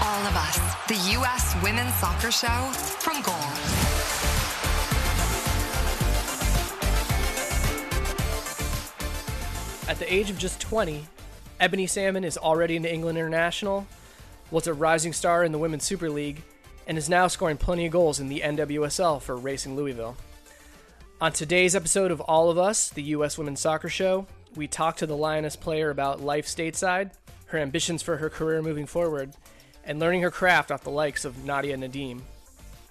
All 0.00 0.26
of 0.26 0.36
us, 0.36 0.58
the 0.88 1.10
U.S. 1.12 1.56
Women's 1.62 1.94
Soccer 1.94 2.30
Show 2.30 2.70
from 3.00 3.22
Goal. 3.22 3.34
At 9.88 9.98
the 9.98 10.12
age 10.12 10.30
of 10.30 10.38
just 10.38 10.60
20, 10.60 11.04
Ebony 11.60 11.86
Salmon 11.86 12.24
is 12.24 12.38
already 12.38 12.76
an 12.76 12.84
England 12.84 13.18
international, 13.18 13.86
was 14.50 14.66
a 14.66 14.74
rising 14.74 15.12
star 15.12 15.44
in 15.44 15.52
the 15.52 15.58
Women's 15.58 15.84
Super 15.84 16.08
League, 16.08 16.42
and 16.86 16.96
is 16.98 17.08
now 17.08 17.26
scoring 17.26 17.56
plenty 17.56 17.86
of 17.86 17.92
goals 17.92 18.18
in 18.18 18.28
the 18.28 18.40
NWSL 18.40 19.20
for 19.20 19.36
Racing 19.36 19.76
Louisville. 19.76 20.16
On 21.20 21.30
today's 21.32 21.76
episode 21.76 22.10
of 22.10 22.20
All 22.22 22.50
of 22.50 22.58
Us, 22.58 22.90
the 22.90 23.02
U.S. 23.02 23.38
Women's 23.38 23.60
Soccer 23.60 23.88
Show, 23.88 24.26
we 24.56 24.66
talk 24.66 24.96
to 24.96 25.06
the 25.06 25.16
Lioness 25.16 25.56
player 25.56 25.90
about 25.90 26.20
life 26.20 26.46
stateside, 26.46 27.12
her 27.52 27.58
ambitions 27.58 28.02
for 28.02 28.16
her 28.16 28.30
career 28.30 28.62
moving 28.62 28.86
forward, 28.86 29.34
and 29.84 30.00
learning 30.00 30.22
her 30.22 30.30
craft 30.30 30.72
off 30.72 30.82
the 30.82 30.90
likes 30.90 31.24
of 31.24 31.44
Nadia 31.44 31.76
Nadim. 31.76 32.22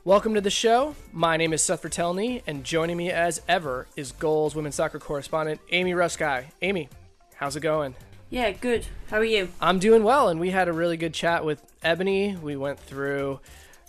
Welcome 0.06 0.36
to 0.36 0.42
the 0.42 0.50
show. 0.52 0.96
My 1.12 1.36
name 1.36 1.52
is 1.52 1.64
Seth 1.64 1.82
Vertelney, 1.82 2.44
and 2.46 2.64
joining 2.64 2.98
me 2.98 3.12
as 3.12 3.42
ever 3.48 3.88
is 3.96 4.12
Goals 4.12 4.56
women's 4.56 4.76
soccer 4.76 5.00
correspondent 5.00 5.60
Amy 5.72 5.94
Ruszkai. 5.94 6.46
Amy, 6.62 6.90
how's 7.36 7.56
it 7.56 7.62
going? 7.62 7.96
Yeah, 8.30 8.52
good. 8.52 8.86
How 9.10 9.18
are 9.18 9.26
you? 9.26 9.50
I'm 9.60 9.80
doing 9.80 10.04
well, 10.04 10.30
and 10.30 10.40
we 10.40 10.52
had 10.52 10.68
a 10.68 10.74
really 10.74 10.98
good 10.98 11.14
chat 11.14 11.44
with 11.44 11.62
Ebony. 11.84 12.36
We 12.36 12.56
went 12.56 12.80
through 12.80 13.40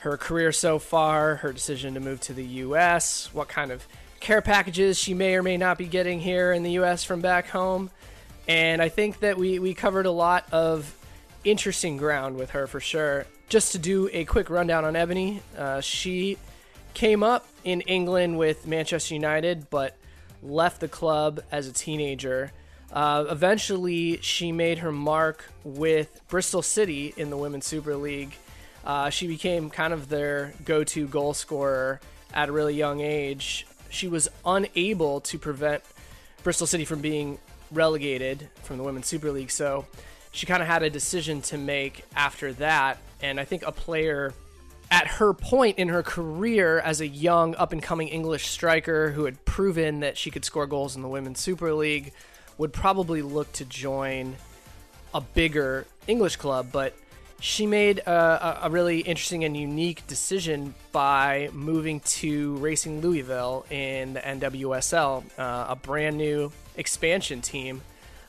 her 0.00 0.16
career 0.16 0.52
so 0.52 0.78
far, 0.78 1.36
her 1.36 1.52
decision 1.52 1.94
to 1.94 2.00
move 2.00 2.20
to 2.22 2.32
the 2.32 2.44
U.S., 2.44 3.28
what 3.34 3.48
kind 3.48 3.70
of 3.70 3.86
care 4.20 4.40
packages 4.40 4.98
she 4.98 5.12
may 5.12 5.34
or 5.34 5.42
may 5.42 5.58
not 5.58 5.76
be 5.76 5.86
getting 5.86 6.20
here 6.20 6.52
in 6.52 6.62
the 6.62 6.72
U.S. 6.72 7.04
from 7.04 7.20
back 7.20 7.48
home. 7.48 7.90
And 8.48 8.82
I 8.82 8.88
think 8.88 9.20
that 9.20 9.38
we, 9.38 9.58
we 9.58 9.74
covered 9.74 10.06
a 10.06 10.10
lot 10.10 10.46
of 10.52 10.94
interesting 11.44 11.96
ground 11.96 12.36
with 12.36 12.50
her 12.50 12.66
for 12.66 12.80
sure. 12.80 13.26
Just 13.48 13.72
to 13.72 13.78
do 13.78 14.08
a 14.12 14.24
quick 14.24 14.50
rundown 14.50 14.84
on 14.84 14.96
Ebony, 14.96 15.42
uh, 15.56 15.80
she 15.80 16.38
came 16.94 17.22
up 17.22 17.46
in 17.64 17.80
England 17.82 18.38
with 18.38 18.66
Manchester 18.66 19.14
United, 19.14 19.68
but 19.70 19.96
left 20.42 20.80
the 20.80 20.88
club 20.88 21.40
as 21.50 21.68
a 21.68 21.72
teenager. 21.72 22.52
Uh, 22.92 23.24
eventually, 23.30 24.18
she 24.20 24.52
made 24.52 24.78
her 24.78 24.92
mark 24.92 25.44
with 25.64 26.20
Bristol 26.28 26.62
City 26.62 27.14
in 27.16 27.30
the 27.30 27.36
Women's 27.36 27.66
Super 27.66 27.96
League. 27.96 28.34
Uh, 28.84 29.10
she 29.10 29.26
became 29.26 29.70
kind 29.70 29.92
of 29.92 30.08
their 30.08 30.52
go 30.64 30.84
to 30.84 31.06
goal 31.06 31.32
scorer 31.34 32.00
at 32.34 32.48
a 32.48 32.52
really 32.52 32.74
young 32.74 33.00
age. 33.00 33.66
She 33.88 34.08
was 34.08 34.28
unable 34.44 35.20
to 35.20 35.38
prevent 35.38 35.82
Bristol 36.42 36.66
City 36.66 36.84
from 36.84 37.00
being 37.00 37.38
relegated 37.72 38.48
from 38.62 38.78
the 38.78 38.82
Women's 38.82 39.06
Super 39.06 39.30
League, 39.30 39.50
so 39.50 39.86
she 40.30 40.46
kind 40.46 40.62
of 40.62 40.68
had 40.68 40.82
a 40.82 40.90
decision 40.90 41.42
to 41.42 41.58
make 41.58 42.04
after 42.16 42.52
that. 42.54 42.98
And 43.20 43.38
I 43.38 43.44
think 43.44 43.62
a 43.64 43.72
player 43.72 44.34
at 44.90 45.06
her 45.06 45.32
point 45.32 45.78
in 45.78 45.88
her 45.88 46.02
career 46.02 46.78
as 46.80 47.00
a 47.00 47.06
young 47.06 47.54
up 47.54 47.72
and 47.72 47.82
coming 47.82 48.08
English 48.08 48.48
striker 48.48 49.10
who 49.12 49.24
had 49.24 49.42
proven 49.44 50.00
that 50.00 50.18
she 50.18 50.30
could 50.30 50.44
score 50.44 50.66
goals 50.66 50.96
in 50.96 51.02
the 51.02 51.08
Women's 51.08 51.40
Super 51.40 51.72
League 51.72 52.12
would 52.58 52.72
probably 52.72 53.22
look 53.22 53.50
to 53.52 53.64
join 53.64 54.36
a 55.14 55.20
bigger 55.20 55.86
English 56.06 56.36
club, 56.36 56.68
but 56.72 56.94
she 57.42 57.66
made 57.66 57.98
a, 57.98 58.60
a, 58.66 58.70
really 58.70 59.00
interesting 59.00 59.42
and 59.42 59.56
unique 59.56 60.06
decision 60.06 60.74
by 60.92 61.50
moving 61.52 61.98
to 61.98 62.54
Racing 62.58 63.00
Louisville 63.00 63.66
in 63.68 64.12
the 64.12 64.20
NWSL, 64.20 65.24
uh, 65.36 65.66
a 65.70 65.74
brand 65.74 66.16
new 66.16 66.52
expansion 66.76 67.40
team, 67.40 67.82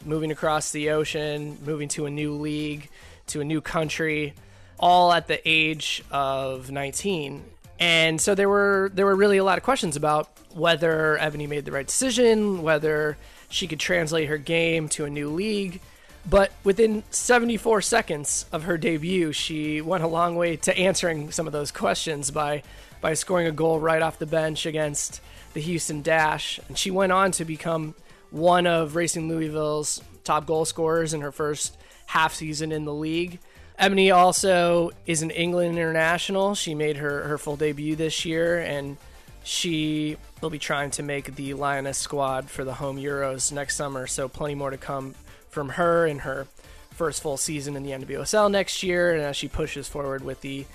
moving 0.03 0.31
across 0.31 0.71
the 0.71 0.89
ocean, 0.89 1.59
moving 1.63 1.89
to 1.89 2.07
a 2.07 2.09
new 2.09 2.33
league, 2.33 2.89
to 3.27 3.39
a 3.39 3.43
new 3.43 3.61
country, 3.61 4.33
all 4.79 5.13
at 5.13 5.27
the 5.27 5.39
age 5.47 6.03
of 6.09 6.71
19. 6.71 7.43
And 7.79 8.19
so 8.19 8.33
there 8.33 8.49
were 8.49 8.89
there 8.95 9.05
were 9.05 9.15
really 9.15 9.37
a 9.37 9.43
lot 9.43 9.59
of 9.59 9.63
questions 9.63 9.95
about 9.95 10.27
whether 10.55 11.19
Ebony 11.19 11.45
made 11.45 11.65
the 11.65 11.71
right 11.71 11.85
decision, 11.85 12.63
whether 12.63 13.15
she 13.49 13.67
could 13.67 13.79
translate 13.79 14.27
her 14.29 14.39
game 14.39 14.89
to 14.89 15.05
a 15.05 15.09
new 15.11 15.29
league. 15.29 15.81
But 16.29 16.51
within 16.63 17.03
74 17.09 17.81
seconds 17.81 18.45
of 18.51 18.63
her 18.63 18.77
debut, 18.77 19.33
she 19.33 19.81
went 19.81 20.03
a 20.03 20.07
long 20.07 20.35
way 20.35 20.55
to 20.57 20.77
answering 20.77 21.31
some 21.31 21.47
of 21.47 21.53
those 21.53 21.71
questions 21.71 22.31
by 22.31 22.63
by 23.01 23.13
scoring 23.15 23.47
a 23.47 23.51
goal 23.51 23.81
right 23.81 24.01
off 24.01 24.17
the 24.17 24.25
bench 24.25 24.65
against 24.65 25.19
the 25.53 25.59
Houston 25.59 26.01
Dash. 26.01 26.57
And 26.69 26.77
she 26.77 26.89
went 26.89 27.11
on 27.11 27.31
to 27.33 27.43
become 27.43 27.95
one 28.31 28.65
of 28.65 28.95
Racing 28.95 29.27
Louisville's 29.27 30.01
top 30.23 30.45
goal 30.45 30.63
scorers 30.63 31.13
in 31.13 31.19
her 31.19 31.33
first 31.33 31.75
half 32.05 32.33
season 32.33 32.71
in 32.71 32.85
the 32.85 32.93
league. 32.93 33.39
Ebony 33.77 34.11
also 34.11 34.91
is 35.05 35.21
an 35.21 35.31
England 35.31 35.77
international. 35.77 36.55
She 36.55 36.75
made 36.75 36.95
her, 36.97 37.23
her 37.27 37.37
full 37.37 37.57
debut 37.57 37.97
this 37.97 38.23
year, 38.23 38.59
and 38.59 38.95
she 39.43 40.15
will 40.41 40.49
be 40.49 40.59
trying 40.59 40.91
to 40.91 41.03
make 41.03 41.35
the 41.35 41.53
Lioness 41.55 41.97
squad 41.97 42.49
for 42.49 42.63
the 42.63 42.75
home 42.75 42.97
Euros 42.97 43.51
next 43.51 43.75
summer. 43.75 44.07
So, 44.07 44.29
plenty 44.29 44.55
more 44.55 44.69
to 44.69 44.77
come 44.77 45.15
from 45.53 45.69
her 45.69 46.05
in 46.05 46.19
her 46.19 46.47
first 46.91 47.21
full 47.21 47.37
season 47.37 47.75
in 47.75 47.83
the 47.83 47.91
NWSL 47.91 48.51
next 48.51 48.83
year, 48.83 49.13
and 49.13 49.21
as 49.21 49.35
she 49.35 49.47
pushes 49.47 49.87
forward 49.87 50.23
with 50.23 50.41
the 50.41 50.65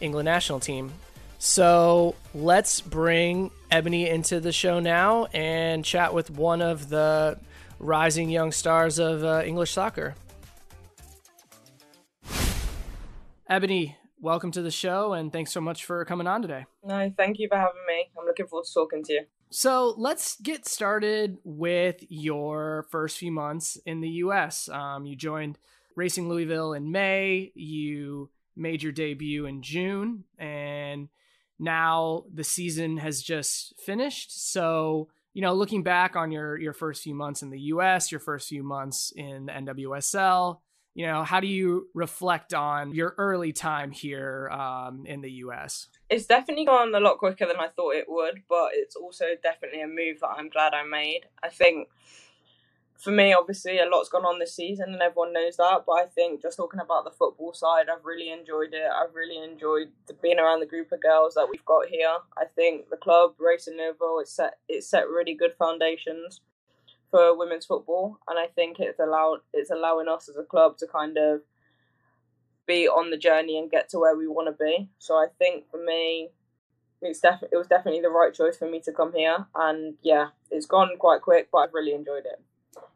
England 0.00 0.26
national 0.26 0.60
team. 0.60 0.92
So 1.38 2.14
let's 2.34 2.80
bring 2.80 3.50
Ebony 3.70 4.08
into 4.08 4.40
the 4.40 4.52
show 4.52 4.80
now 4.80 5.26
and 5.26 5.84
chat 5.84 6.14
with 6.14 6.30
one 6.30 6.62
of 6.62 6.88
the 6.88 7.38
rising 7.78 8.30
young 8.30 8.52
stars 8.52 8.98
of 8.98 9.24
uh, 9.24 9.42
English 9.44 9.72
soccer. 9.72 10.14
Ebony, 13.48 13.96
welcome 14.20 14.52
to 14.52 14.62
the 14.62 14.70
show 14.70 15.14
and 15.14 15.32
thanks 15.32 15.50
so 15.50 15.60
much 15.60 15.84
for 15.84 16.04
coming 16.04 16.28
on 16.28 16.42
today. 16.42 16.64
No, 16.84 17.12
thank 17.16 17.38
you 17.40 17.48
for 17.48 17.58
having 17.58 17.82
me. 17.88 18.08
I'm 18.18 18.24
looking 18.24 18.46
forward 18.46 18.66
to 18.66 18.72
talking 18.72 19.02
to 19.04 19.12
you. 19.12 19.22
So 19.54 19.94
let's 19.98 20.40
get 20.40 20.66
started 20.66 21.36
with 21.44 22.02
your 22.08 22.86
first 22.90 23.18
few 23.18 23.30
months 23.30 23.76
in 23.84 24.00
the 24.00 24.08
US. 24.08 24.66
Um, 24.70 25.04
you 25.04 25.14
joined 25.14 25.58
Racing 25.94 26.26
Louisville 26.26 26.72
in 26.72 26.90
May, 26.90 27.52
you 27.54 28.30
made 28.56 28.82
your 28.82 28.92
debut 28.92 29.44
in 29.44 29.60
June, 29.60 30.24
and 30.38 31.10
now 31.58 32.24
the 32.32 32.44
season 32.44 32.96
has 32.96 33.20
just 33.20 33.74
finished. 33.78 34.52
So, 34.52 35.08
you 35.34 35.42
know, 35.42 35.52
looking 35.52 35.82
back 35.82 36.16
on 36.16 36.32
your 36.32 36.58
your 36.58 36.72
first 36.72 37.02
few 37.02 37.14
months 37.14 37.42
in 37.42 37.50
the 37.50 37.60
US, 37.60 38.10
your 38.10 38.20
first 38.20 38.48
few 38.48 38.62
months 38.62 39.12
in 39.14 39.44
the 39.44 39.52
NWSL, 39.52 40.60
you 40.94 41.06
know, 41.06 41.24
how 41.24 41.40
do 41.40 41.46
you 41.46 41.88
reflect 41.94 42.52
on 42.52 42.94
your 42.94 43.14
early 43.16 43.52
time 43.52 43.90
here 43.90 44.50
um, 44.50 45.06
in 45.06 45.22
the 45.22 45.30
US? 45.46 45.88
It's 46.10 46.26
definitely 46.26 46.66
gone 46.66 46.94
a 46.94 47.00
lot 47.00 47.18
quicker 47.18 47.46
than 47.46 47.56
I 47.56 47.68
thought 47.68 47.94
it 47.94 48.06
would, 48.08 48.42
but 48.48 48.70
it's 48.74 48.94
also 48.94 49.24
definitely 49.42 49.80
a 49.80 49.86
move 49.86 50.20
that 50.20 50.34
I'm 50.36 50.50
glad 50.50 50.74
I 50.74 50.84
made. 50.84 51.22
I 51.42 51.48
think 51.48 51.88
for 52.98 53.10
me, 53.10 53.32
obviously, 53.32 53.78
a 53.78 53.86
lot's 53.86 54.10
gone 54.10 54.24
on 54.24 54.38
this 54.38 54.54
season, 54.54 54.92
and 54.92 55.02
everyone 55.02 55.32
knows 55.32 55.56
that. 55.56 55.82
But 55.86 55.92
I 55.94 56.04
think 56.04 56.40
just 56.42 56.58
talking 56.58 56.78
about 56.78 57.04
the 57.04 57.10
football 57.10 57.52
side, 57.52 57.86
I've 57.88 58.04
really 58.04 58.30
enjoyed 58.30 58.74
it. 58.74 58.88
I've 58.94 59.14
really 59.14 59.42
enjoyed 59.42 59.88
the, 60.06 60.14
being 60.14 60.38
around 60.38 60.60
the 60.60 60.66
group 60.66 60.92
of 60.92 61.00
girls 61.00 61.34
that 61.34 61.48
we've 61.50 61.64
got 61.64 61.88
here. 61.88 62.16
I 62.36 62.44
think 62.44 62.90
the 62.90 62.96
club, 62.96 63.32
Racing 63.40 63.76
Louisville, 63.76 64.20
it's 64.20 64.32
set 64.36 64.58
it's 64.68 64.88
set 64.88 65.08
really 65.08 65.34
good 65.34 65.54
foundations 65.54 66.42
for 67.12 67.38
women's 67.38 67.66
football, 67.66 68.18
and 68.26 68.36
I 68.36 68.46
think 68.46 68.80
it's 68.80 68.98
allowed 68.98 69.42
it's 69.52 69.70
allowing 69.70 70.08
us 70.08 70.28
as 70.28 70.36
a 70.36 70.42
club 70.42 70.78
to 70.78 70.88
kind 70.88 71.16
of 71.16 71.42
be 72.66 72.88
on 72.88 73.10
the 73.10 73.16
journey 73.16 73.56
and 73.56 73.70
get 73.70 73.88
to 73.90 74.00
where 74.00 74.16
we 74.16 74.26
want 74.26 74.48
to 74.48 74.64
be. 74.64 74.88
So 74.98 75.14
I 75.14 75.26
think 75.38 75.70
for 75.70 75.78
me, 75.84 76.30
it's 77.00 77.20
def- 77.20 77.44
it 77.52 77.56
was 77.56 77.68
definitely 77.68 78.00
the 78.00 78.08
right 78.08 78.34
choice 78.34 78.56
for 78.56 78.68
me 78.68 78.80
to 78.80 78.92
come 78.92 79.12
here, 79.12 79.46
and 79.54 79.94
yeah, 80.02 80.28
it's 80.50 80.66
gone 80.66 80.96
quite 80.98 81.20
quick, 81.22 81.50
but 81.52 81.58
I've 81.58 81.74
really 81.74 81.94
enjoyed 81.94 82.24
it 82.24 82.42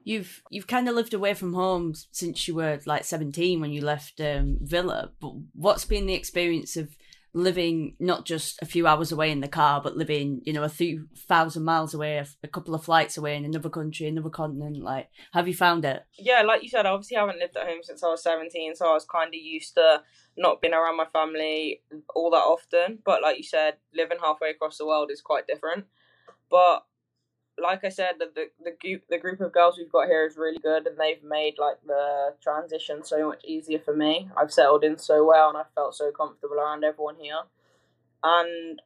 you've 0.07 0.41
you've 0.51 0.69
kind 0.69 0.89
of 0.89 0.95
lived 0.95 1.13
away 1.13 1.35
from 1.35 1.53
home 1.53 1.93
since 2.13 2.47
you 2.47 2.55
were 2.55 2.79
like 2.87 3.05
17 3.05 3.61
when 3.61 3.73
you 3.73 3.83
left 3.83 4.21
um, 4.21 4.57
Villa. 4.63 5.11
But 5.21 5.33
what's 5.53 5.85
been 5.85 6.07
the 6.07 6.15
experience 6.15 6.77
of 6.77 6.97
living 7.37 7.95
not 8.01 8.25
just 8.25 8.61
a 8.63 8.67
few 8.67 8.87
hours 8.87 9.13
away 9.13 9.31
in 9.31 9.41
the 9.41 9.49
car, 9.49 9.83
but 9.83 9.95
living, 9.95 10.41
you 10.45 10.55
know, 10.55 10.63
a 10.63 10.71
few 10.71 11.07
thousand 11.29 11.65
miles 11.65 11.93
away, 11.93 12.17
a, 12.43 12.49
couple 12.49 12.75
of 12.75 12.83
flights 12.83 13.19
away 13.19 13.37
in 13.37 13.45
another 13.45 13.69
country, 13.69 14.07
another 14.07 14.31
continent? 14.31 14.83
Like, 14.83 15.11
have 15.35 15.47
you 15.47 15.53
found 15.53 15.85
it? 15.85 16.03
Yeah, 16.19 16.41
like 16.41 16.63
you 16.63 16.71
said, 16.71 16.87
obviously 16.87 17.19
I 17.19 17.21
obviously 17.21 17.35
haven't 17.35 17.39
lived 17.39 17.57
at 17.59 17.67
home 17.67 17.83
since 17.83 18.03
I 18.03 18.09
was 18.09 18.23
17, 18.23 18.75
so 18.75 18.89
I 18.89 18.95
was 18.95 19.05
kind 19.05 19.29
of 19.29 19.35
used 19.35 19.75
to 19.75 20.03
not 20.39 20.63
being 20.63 20.73
around 20.73 20.97
my 20.97 21.05
family 21.05 21.83
all 22.15 22.31
that 22.31 22.39
often. 22.39 23.01
But 23.05 23.21
like 23.21 23.37
you 23.37 23.45
said, 23.45 23.75
living 23.95 24.19
halfway 24.23 24.51
across 24.51 24.79
the 24.79 24.87
world 24.87 25.11
is 25.11 25.21
quite 25.21 25.47
different. 25.47 25.85
But 26.51 26.85
like 27.63 27.85
I 27.85 27.89
said, 27.89 28.15
the, 28.19 28.31
the 28.35 28.47
the 28.65 28.77
group 28.81 29.03
the 29.09 29.19
group 29.19 29.41
of 29.41 29.53
girls 29.53 29.77
we've 29.79 29.91
got 29.91 30.09
here 30.09 30.27
is 30.27 30.37
really 30.37 30.59
good, 30.59 30.87
and 30.87 30.99
they've 30.99 31.23
made 31.23 31.55
like 31.59 31.77
the 31.87 32.35
transition 32.43 33.03
so 33.03 33.29
much 33.29 33.43
easier 33.45 33.79
for 33.79 33.97
me. 33.97 34.29
I've 34.37 34.53
settled 34.53 34.85
in 34.85 34.99
so 34.99 35.25
well, 35.25 35.49
and 35.49 35.59
I 35.59 35.63
felt 35.75 35.95
so 35.95 36.11
comfortable 36.11 36.57
around 36.57 36.85
everyone 36.85 37.17
here. 37.21 37.41
And 38.23 38.81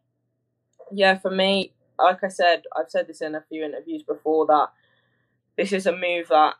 yeah, 0.93 1.19
for 1.19 1.31
me, 1.31 1.73
like 1.99 2.23
I 2.23 2.29
said, 2.29 2.63
I've 2.77 2.91
said 2.91 3.07
this 3.09 3.21
in 3.21 3.35
a 3.35 3.45
few 3.49 3.65
interviews 3.65 4.03
before 4.03 4.47
that 4.47 4.69
this 5.57 5.73
is 5.73 5.87
a 5.87 5.93
move 5.93 6.29
that 6.29 6.55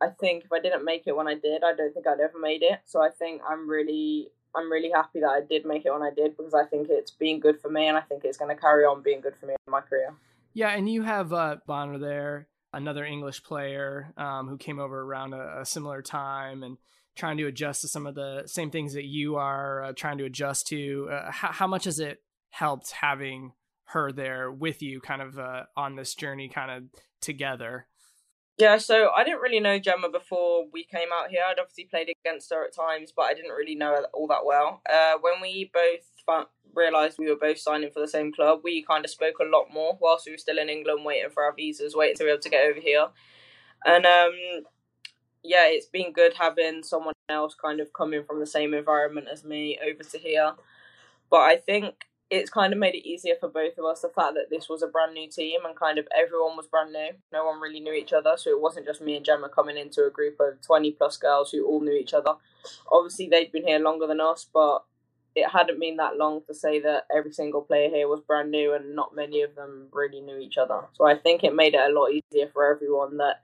I 0.00 0.08
think 0.08 0.44
if 0.44 0.52
I 0.52 0.60
didn't 0.60 0.84
make 0.84 1.02
it 1.06 1.16
when 1.16 1.28
I 1.28 1.34
did, 1.34 1.62
I 1.62 1.74
don't 1.74 1.92
think 1.92 2.06
I'd 2.06 2.20
ever 2.20 2.38
made 2.40 2.62
it. 2.62 2.80
So 2.86 3.02
I 3.02 3.10
think 3.10 3.42
I'm 3.48 3.68
really 3.68 4.28
I'm 4.54 4.72
really 4.72 4.90
happy 4.90 5.20
that 5.20 5.28
I 5.28 5.40
did 5.48 5.64
make 5.64 5.84
it 5.84 5.92
when 5.92 6.02
I 6.02 6.10
did 6.10 6.36
because 6.36 6.54
I 6.54 6.64
think 6.64 6.88
it's 6.90 7.10
been 7.10 7.38
good 7.38 7.60
for 7.60 7.70
me, 7.70 7.86
and 7.86 7.96
I 7.96 8.00
think 8.00 8.24
it's 8.24 8.38
going 8.38 8.54
to 8.54 8.60
carry 8.60 8.84
on 8.84 9.02
being 9.02 9.20
good 9.20 9.36
for 9.36 9.46
me 9.46 9.54
in 9.66 9.70
my 9.70 9.82
career. 9.82 10.14
Yeah, 10.52 10.70
and 10.70 10.88
you 10.88 11.02
have 11.02 11.32
uh, 11.32 11.56
Bonner 11.66 11.98
there, 11.98 12.48
another 12.72 13.04
English 13.04 13.42
player 13.42 14.12
um, 14.16 14.48
who 14.48 14.56
came 14.56 14.78
over 14.78 15.00
around 15.00 15.32
a, 15.32 15.60
a, 15.60 15.64
similar 15.64 16.02
time 16.02 16.62
and 16.62 16.76
trying 17.16 17.36
to 17.36 17.46
adjust 17.46 17.82
to 17.82 17.88
some 17.88 18.06
of 18.06 18.14
the 18.14 18.42
same 18.46 18.70
things 18.70 18.94
that 18.94 19.04
you 19.04 19.36
are 19.36 19.84
uh, 19.84 19.92
trying 19.94 20.18
to 20.18 20.24
adjust 20.24 20.66
to. 20.68 21.08
Uh, 21.10 21.30
how, 21.30 21.52
how, 21.52 21.66
much 21.66 21.84
has 21.84 22.00
it 22.00 22.18
helped 22.50 22.90
having 22.90 23.52
her 23.84 24.12
there 24.12 24.50
with 24.50 24.82
you, 24.82 25.00
kind 25.00 25.22
of 25.22 25.38
uh, 25.38 25.64
on 25.76 25.96
this 25.96 26.14
journey, 26.14 26.48
kind 26.48 26.70
of 26.70 27.00
together? 27.20 27.86
Yeah, 28.60 28.76
so 28.76 29.08
I 29.16 29.24
didn't 29.24 29.40
really 29.40 29.58
know 29.58 29.78
Gemma 29.78 30.10
before 30.10 30.66
we 30.70 30.84
came 30.84 31.08
out 31.14 31.30
here. 31.30 31.40
I'd 31.48 31.58
obviously 31.58 31.84
played 31.84 32.10
against 32.26 32.50
her 32.52 32.62
at 32.62 32.74
times, 32.76 33.10
but 33.14 33.22
I 33.22 33.32
didn't 33.32 33.52
really 33.52 33.74
know 33.74 33.92
her 33.92 34.04
all 34.12 34.26
that 34.26 34.44
well. 34.44 34.82
Uh, 34.92 35.14
when 35.22 35.40
we 35.40 35.70
both 35.72 36.02
found, 36.26 36.46
realised 36.74 37.16
we 37.18 37.30
were 37.30 37.38
both 37.40 37.58
signing 37.58 37.90
for 37.90 38.00
the 38.00 38.06
same 38.08 38.34
club, 38.34 38.60
we 38.62 38.82
kind 38.82 39.02
of 39.02 39.10
spoke 39.10 39.36
a 39.40 39.44
lot 39.48 39.72
more 39.72 39.96
whilst 39.98 40.26
we 40.26 40.32
were 40.32 40.38
still 40.38 40.58
in 40.58 40.68
England, 40.68 41.06
waiting 41.06 41.30
for 41.30 41.42
our 41.42 41.54
visas, 41.54 41.96
waiting 41.96 42.16
to 42.16 42.24
be 42.24 42.30
able 42.30 42.42
to 42.42 42.50
get 42.50 42.66
over 42.68 42.80
here. 42.80 43.06
And 43.86 44.04
um, 44.04 44.32
yeah, 45.42 45.66
it's 45.68 45.86
been 45.86 46.12
good 46.12 46.34
having 46.34 46.82
someone 46.82 47.14
else 47.30 47.54
kind 47.54 47.80
of 47.80 47.94
coming 47.94 48.24
from 48.24 48.40
the 48.40 48.46
same 48.46 48.74
environment 48.74 49.28
as 49.32 49.42
me 49.42 49.78
over 49.82 50.02
to 50.02 50.18
here. 50.18 50.52
But 51.30 51.40
I 51.40 51.56
think 51.56 51.94
it's 52.30 52.50
kind 52.50 52.72
of 52.72 52.78
made 52.78 52.94
it 52.94 53.08
easier 53.08 53.34
for 53.38 53.48
both 53.48 53.76
of 53.76 53.84
us 53.84 54.02
the 54.02 54.08
fact 54.08 54.34
that 54.34 54.50
this 54.50 54.68
was 54.68 54.82
a 54.82 54.86
brand 54.86 55.14
new 55.14 55.28
team 55.28 55.64
and 55.64 55.74
kind 55.74 55.98
of 55.98 56.06
everyone 56.16 56.56
was 56.56 56.68
brand 56.68 56.92
new. 56.92 57.10
No 57.32 57.44
one 57.44 57.60
really 57.60 57.80
knew 57.80 57.92
each 57.92 58.12
other, 58.12 58.34
so 58.36 58.50
it 58.50 58.60
wasn't 58.60 58.86
just 58.86 59.00
me 59.00 59.16
and 59.16 59.24
Gemma 59.24 59.48
coming 59.48 59.76
into 59.76 60.06
a 60.06 60.10
group 60.10 60.36
of 60.38 60.60
20 60.62 60.92
plus 60.92 61.16
girls 61.16 61.50
who 61.50 61.66
all 61.66 61.80
knew 61.80 61.92
each 61.92 62.14
other. 62.14 62.34
Obviously, 62.90 63.28
they'd 63.28 63.50
been 63.50 63.66
here 63.66 63.80
longer 63.80 64.06
than 64.06 64.20
us, 64.20 64.46
but 64.52 64.84
it 65.34 65.48
hadn't 65.48 65.80
been 65.80 65.96
that 65.96 66.16
long 66.16 66.42
to 66.46 66.54
say 66.54 66.80
that 66.80 67.06
every 67.14 67.32
single 67.32 67.62
player 67.62 67.88
here 67.88 68.08
was 68.08 68.20
brand 68.20 68.50
new 68.50 68.74
and 68.74 68.94
not 68.94 69.14
many 69.14 69.42
of 69.42 69.54
them 69.54 69.88
really 69.92 70.20
knew 70.20 70.38
each 70.38 70.58
other. 70.58 70.80
So 70.94 71.06
I 71.06 71.16
think 71.16 71.42
it 71.42 71.54
made 71.54 71.74
it 71.74 71.90
a 71.90 71.92
lot 71.92 72.10
easier 72.10 72.48
for 72.52 72.72
everyone 72.72 73.16
that 73.18 73.42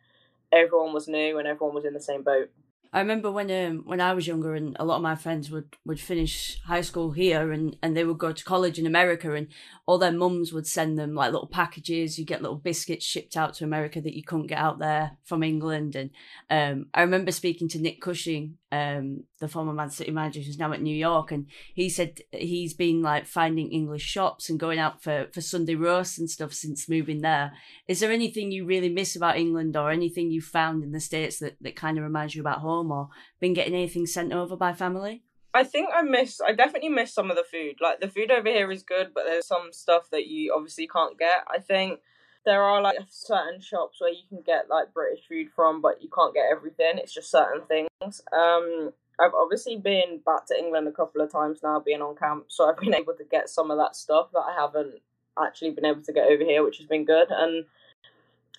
everyone 0.53 0.93
was 0.93 1.09
new 1.09 1.39
and 1.39 1.47
everyone 1.47 1.75
was 1.75 1.85
in 1.85 1.95
the 1.95 2.01
same 2.01 2.23
boat. 2.23 2.51
I 2.93 3.01
remember 3.01 3.31
when 3.31 3.51
um, 3.51 3.83
when 3.85 4.01
I 4.01 4.15
was 4.15 4.27
younger, 4.27 4.55
and 4.55 4.77
a 4.79 4.85
lot 4.85 4.97
of 4.97 5.03
my 5.03 5.17
friends 5.17 5.51
would, 5.51 5.77
would 5.85 6.01
finish 6.01 6.61
high 6.65 6.81
school 6.81 7.13
here, 7.13 7.53
and, 7.53 7.77
and 7.83 7.97
they 7.97 8.05
would 8.05 8.19
go 8.19 8.33
to 8.33 8.45
college 8.45 8.79
in 8.79 8.87
America, 8.87 9.33
and 9.35 9.49
all 9.87 9.99
their 9.99 10.13
mums 10.13 10.53
would 10.53 10.67
send 10.67 10.99
them 10.99 11.15
like 11.15 11.33
little 11.33 11.49
packages. 11.49 12.19
You 12.19 12.25
get 12.25 12.43
little 12.43 12.57
biscuits 12.57 13.05
shipped 13.05 13.37
out 13.37 13.55
to 13.55 13.65
America 13.65 14.01
that 14.01 14.15
you 14.15 14.23
couldn't 14.23 14.47
get 14.47 14.59
out 14.59 14.79
there 14.79 15.19
from 15.25 15.43
England. 15.43 15.97
And 15.97 16.11
um, 16.51 16.87
I 16.95 17.03
remember 17.03 17.33
speaking 17.33 17.69
to 17.69 17.79
Nick 17.79 18.01
Cushing, 18.01 18.59
um, 18.73 19.25
the 19.39 19.49
former 19.49 19.73
Man 19.73 19.91
City 19.91 20.11
manager 20.11 20.41
who's 20.41 20.59
now 20.59 20.73
at 20.73 20.83
New 20.83 20.95
York, 20.95 21.31
and 21.31 21.47
he 21.75 21.89
said 21.89 22.19
he's 22.33 22.75
been 22.75 23.03
like 23.03 23.27
finding 23.27 23.71
English 23.71 24.03
shops 24.03 24.51
and 24.51 24.59
going 24.59 24.79
out 24.79 25.03
for, 25.03 25.29
for 25.33 25.41
Sunday 25.41 25.75
roasts 25.75 26.19
and 26.19 26.29
stuff 26.29 26.53
since 26.53 26.89
moving 26.89 27.21
there. 27.21 27.53
Is 27.87 28.01
there 28.01 28.11
anything 28.11 28.51
you 28.51 28.65
really 28.65 28.89
miss 28.89 29.15
about 29.15 29.39
England, 29.39 29.77
or 29.77 29.91
anything 29.91 30.31
you 30.31 30.41
found 30.41 30.83
in 30.83 30.93
the 30.93 31.01
states 31.01 31.39
that, 31.39 31.57
that 31.61 31.77
kind 31.77 31.99
of 31.99 32.05
reminds 32.05 32.35
you 32.35 32.41
about 32.41 32.61
home, 32.61 32.91
or 32.91 33.09
been 33.41 33.55
getting 33.55 33.75
anything 33.75 34.07
sent 34.07 34.33
over 34.33 34.57
by 34.57 34.73
family? 34.73 35.23
I 35.55 35.65
think 35.65 35.89
I 35.95 36.03
miss. 36.03 36.41
I 36.41 36.53
definitely 36.53 36.91
miss 36.91 37.15
some 37.15 37.31
of 37.31 37.37
the 37.37 37.45
food. 37.45 37.77
Like 37.81 38.01
the 38.01 38.09
food 38.09 38.31
over 38.31 38.49
here 38.49 38.71
is 38.71 38.83
good, 38.83 39.13
but 39.15 39.25
there's 39.25 39.47
some 39.47 39.73
stuff 39.73 40.11
that 40.11 40.27
you 40.27 40.53
obviously 40.55 40.87
can't 40.87 41.19
get. 41.19 41.45
I 41.49 41.61
think 41.61 42.01
there 42.47 42.63
are 42.63 42.81
like 42.81 42.97
certain 43.11 43.61
shops 43.61 44.01
where 44.01 44.13
you 44.13 44.23
can 44.29 44.41
get 44.41 44.71
like 44.71 44.95
British 44.95 45.27
food 45.29 45.49
from, 45.55 45.83
but 45.83 46.01
you 46.01 46.09
can't 46.09 46.33
get 46.33 46.47
everything. 46.51 46.93
It's 46.95 47.13
just 47.13 47.31
certain 47.31 47.67
things. 47.67 48.23
Um, 48.33 48.93
I've 49.21 49.35
obviously 49.35 49.77
been 49.77 50.21
back 50.25 50.47
to 50.47 50.59
England 50.59 50.89
a 50.89 50.93
couple 50.93 51.21
of 51.21 51.31
times 51.31 51.61
now, 51.63 51.81
being 51.81 52.01
on 52.01 52.17
camp, 52.17 52.47
so 52.49 52.71
I've 52.71 52.79
been 52.79 52.95
able 53.03 53.15
to 53.15 53.25
get 53.25 53.51
some 53.51 53.71
of 53.71 53.79
that 53.79 53.97
stuff 53.97 54.29
that 54.33 54.41
I 54.41 54.55
haven't 54.59 55.01
actually 55.39 55.73
been 55.73 55.85
able 55.85 56.03
to 56.03 56.13
get 56.13 56.29
over 56.29 56.45
here, 56.45 56.65
which 56.65 56.79
has 56.79 56.87
been 56.87 57.05
good. 57.05 57.29
And 57.31 57.67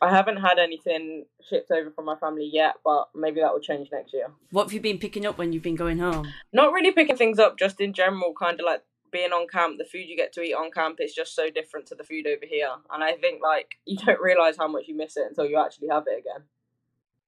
I 0.02 0.10
haven't 0.10 0.38
had 0.38 0.60
anything 0.60 1.26
shipped 1.50 1.72
over 1.72 1.90
from 1.90 2.06
my 2.06 2.16
family 2.16 2.50
yet, 2.52 2.76
but 2.84 3.10
maybe 3.16 3.40
that 3.42 3.52
will 3.52 3.62
change 3.62 3.90
next 3.92 4.14
year. 4.14 4.28
What 4.52 4.66
have 4.66 4.74
you 4.74 4.82
been 4.82 5.00
picking 5.00 5.26
up 5.26 5.38
when 5.38 5.54
you've 5.54 5.64
been 5.64 5.76
going 5.76 6.00
home? 6.00 6.28
Not 6.54 6.72
really 6.74 6.92
picking 6.92 7.18
things 7.18 7.40
up, 7.40 7.58
just 7.58 7.80
in 7.82 7.94
general, 7.94 8.34
kind 8.40 8.60
of 8.60 8.66
like 8.66 8.84
being 9.12 9.32
on 9.32 9.48
camp, 9.48 9.78
the 9.78 9.86
food 9.86 10.08
you 10.08 10.18
get 10.18 10.34
to 10.34 10.42
eat 10.42 10.54
on 10.54 10.72
camp 10.72 11.00
is 11.00 11.14
just 11.14 11.36
so 11.36 11.50
different 11.50 11.88
to 11.88 11.96
the 11.96 12.04
food 12.04 12.28
over 12.28 12.46
here. 12.46 12.70
And 12.92 13.04
I 13.04 13.14
think 13.14 13.42
like 13.42 13.76
you 13.86 13.98
don't 13.98 14.22
realize 14.22 14.58
how 14.58 14.68
much 14.68 14.88
you 14.88 14.96
miss 14.96 15.18
it 15.18 15.28
until 15.30 15.46
you 15.46 15.58
actually 15.60 15.90
have 15.90 16.04
it 16.08 16.20
again. 16.20 16.46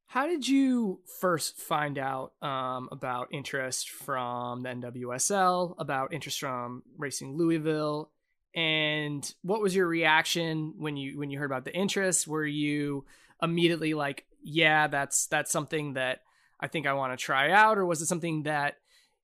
How 0.08 0.26
did 0.26 0.48
you 0.48 1.02
first 1.20 1.58
find 1.58 2.00
out 2.00 2.34
um, 2.42 2.90
about 2.92 3.28
interest 3.32 3.92
from 3.92 4.64
the 4.64 4.70
NWSL, 4.70 5.76
about 5.78 6.14
interest 6.14 6.40
from 6.40 6.82
Racing 6.98 7.38
Louisville, 7.38 8.10
and 8.56 9.34
what 9.44 9.62
was 9.62 9.76
your 9.76 9.88
reaction 9.88 10.74
when 10.78 10.98
you 10.98 11.18
when 11.18 11.30
you 11.30 11.38
heard 11.38 11.46
about 11.46 11.66
the 11.66 11.76
interest 11.76 12.28
were 12.28 12.46
you 12.46 13.06
immediately 13.42 13.94
like 13.94 14.26
yeah 14.44 14.88
that's 14.88 15.28
that's 15.28 15.52
something 15.52 15.94
that 15.94 16.22
i 16.60 16.68
think 16.68 16.88
i 16.88 16.94
want 16.94 17.18
to 17.18 17.24
try 17.24 17.52
out 17.52 17.78
or 17.78 17.86
was 17.86 18.02
it 18.02 18.08
something 18.08 18.44
that 18.44 18.78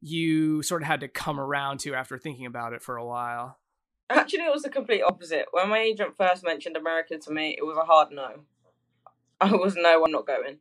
you 0.06 0.62
sort 0.62 0.81
of 0.81 0.88
had 0.88 1.00
to 1.00 1.07
come 1.07 1.40
around 1.40 1.80
to 1.80 1.94
after 1.94 2.18
thinking 2.18 2.46
about 2.46 2.74
it 2.74 2.81
for 2.81 2.96
a 2.98 3.06
while 3.06 3.57
actually 4.10 4.44
it 4.44 4.54
was 4.54 4.63
the 4.63 4.69
complete 4.69 5.02
opposite 5.02 5.46
when 5.52 5.69
my 5.69 5.80
agent 5.80 6.16
first 6.16 6.44
mentioned 6.44 6.78
america 6.78 7.18
to 7.18 7.31
me 7.31 7.56
it 7.57 7.66
was 7.66 7.78
a 7.78 7.86
hard 7.86 8.12
no 8.12 8.42
I 9.42 9.52
was 9.52 9.75
no, 9.75 10.04
I'm 10.04 10.12
not 10.12 10.28
going. 10.28 10.57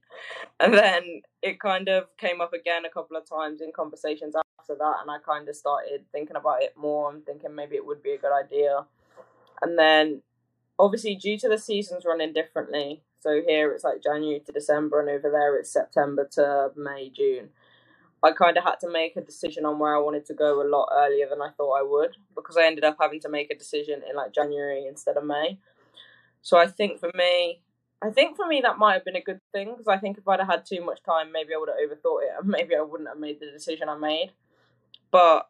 And 0.58 0.75
then 0.75 1.23
it 1.43 1.61
kind 1.61 1.88
of 1.88 2.17
came 2.17 2.41
up 2.41 2.52
again 2.52 2.85
a 2.85 2.91
couple 2.91 3.17
of 3.17 3.29
times 3.29 3.61
in 3.61 3.73
conversations 3.73 4.35
after 4.35 4.75
that, 4.76 4.96
and 5.00 5.11
I 5.11 5.19
kind 5.25 5.49
of 5.49 5.57
started 5.57 6.04
thinking 6.11 6.37
about 6.37 6.62
it 6.62 6.75
more 6.76 7.11
and 7.11 7.25
thinking 7.25 7.54
maybe 7.54 7.76
it 7.76 7.87
would 7.87 8.02
be 8.02 8.12
a 8.12 8.19
good 8.19 8.33
idea. 8.37 8.85
And 9.62 9.78
then, 9.78 10.23
obviously, 10.78 11.14
due 11.14 11.38
to 11.38 11.49
the 11.49 11.59
seasons 11.59 12.04
running 12.04 12.33
differently, 12.33 13.02
so 13.21 13.40
here 13.47 13.73
it's 13.73 13.85
like 13.85 14.02
January 14.02 14.40
to 14.40 14.52
December, 14.52 15.00
and 15.00 15.09
over 15.09 15.30
there 15.30 15.57
it's 15.57 15.73
September 15.73 16.28
to 16.33 16.71
May, 16.76 17.11
June. 17.11 17.50
I 18.25 18.33
kind 18.33 18.57
of 18.57 18.64
had 18.64 18.81
to 18.81 18.90
make 18.90 19.16
a 19.16 19.21
decision 19.21 19.66
on 19.66 19.78
where 19.78 19.95
I 19.95 20.00
wanted 20.00 20.25
to 20.26 20.35
go 20.35 20.62
a 20.62 20.69
lot 20.69 20.88
earlier 20.93 21.28
than 21.28 21.43
I 21.43 21.50
thought 21.50 21.78
I 21.78 21.83
would 21.83 22.16
because 22.35 22.57
I 22.57 22.64
ended 22.64 22.83
up 22.83 22.97
having 22.99 23.21
to 23.21 23.28
make 23.28 23.50
a 23.50 23.54
decision 23.54 24.00
in 24.09 24.16
like 24.16 24.33
January 24.33 24.87
instead 24.87 25.19
of 25.19 25.25
May. 25.25 25.59
So 26.40 26.57
I 26.57 26.66
think 26.66 27.00
for 27.00 27.11
me, 27.14 27.61
I 28.02 28.11
think 28.11 28.37
for 28.37 28.47
me 28.47 28.62
that 28.62 28.78
might 28.78 28.95
have 28.95 29.04
been 29.04 29.16
a 29.16 29.21
good 29.21 29.40
thing 29.52 29.73
because 29.73 29.88
I 29.88 29.99
think 29.99 30.16
if 30.16 30.26
I'd 30.26 30.40
have 30.40 30.49
had 30.49 30.64
too 30.64 30.83
much 30.83 31.02
time, 31.02 31.33
maybe 31.33 31.54
I 31.54 31.59
would 31.59 31.69
have 31.69 31.78
overthought 31.78 32.23
it 32.23 32.31
and 32.38 32.49
maybe 32.57 32.75
I 32.75 32.81
wouldn't 32.81 33.09
have 33.09 33.19
made 33.19 33.40
the 33.40 33.50
decision 33.50 33.90
I 33.90 33.97
made. 33.97 34.33
But 35.11 35.47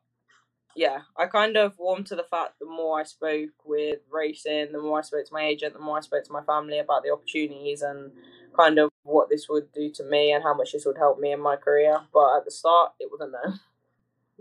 yeah, 0.77 0.99
I 1.17 1.27
kind 1.27 1.57
of 1.57 1.79
warmed 1.79 2.07
to 2.07 2.17
the 2.17 2.25
fact 2.25 2.59
the 2.59 2.67
more 2.67 3.01
I 3.01 3.05
spoke 3.05 3.51
with 3.65 4.01
racing, 4.11 4.73
the 4.73 4.81
more 4.81 4.99
I 4.99 5.03
spoke 5.03 5.27
to 5.27 5.33
my 5.33 5.45
agent, 5.45 5.75
the 5.75 5.81
more 5.81 5.99
I 5.99 6.01
spoke 6.01 6.25
to 6.25 6.33
my 6.33 6.43
family 6.43 6.79
about 6.79 7.03
the 7.03 7.13
opportunities 7.13 7.83
and 7.83 8.13
kind 8.59 8.79
of 8.79 8.91
what 9.03 9.29
this 9.29 9.47
would 9.49 9.73
do 9.73 9.91
to 9.91 10.05
me 10.05 10.33
and 10.33 10.43
how 10.43 10.55
much 10.55 10.73
this 10.73 10.85
would 10.87 10.99
help 10.99 11.19
me 11.19 11.33
in 11.33 11.41
my 11.41 11.57
career. 11.57 11.99
But 12.13 12.37
at 12.37 12.45
the 12.45 12.51
start, 12.51 12.93
it 12.99 13.11
was 13.11 13.21
a 13.21 13.31
no. 13.31 13.57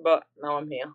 But 0.03 0.23
now 0.41 0.57
I'm 0.57 0.69
here. 0.69 0.91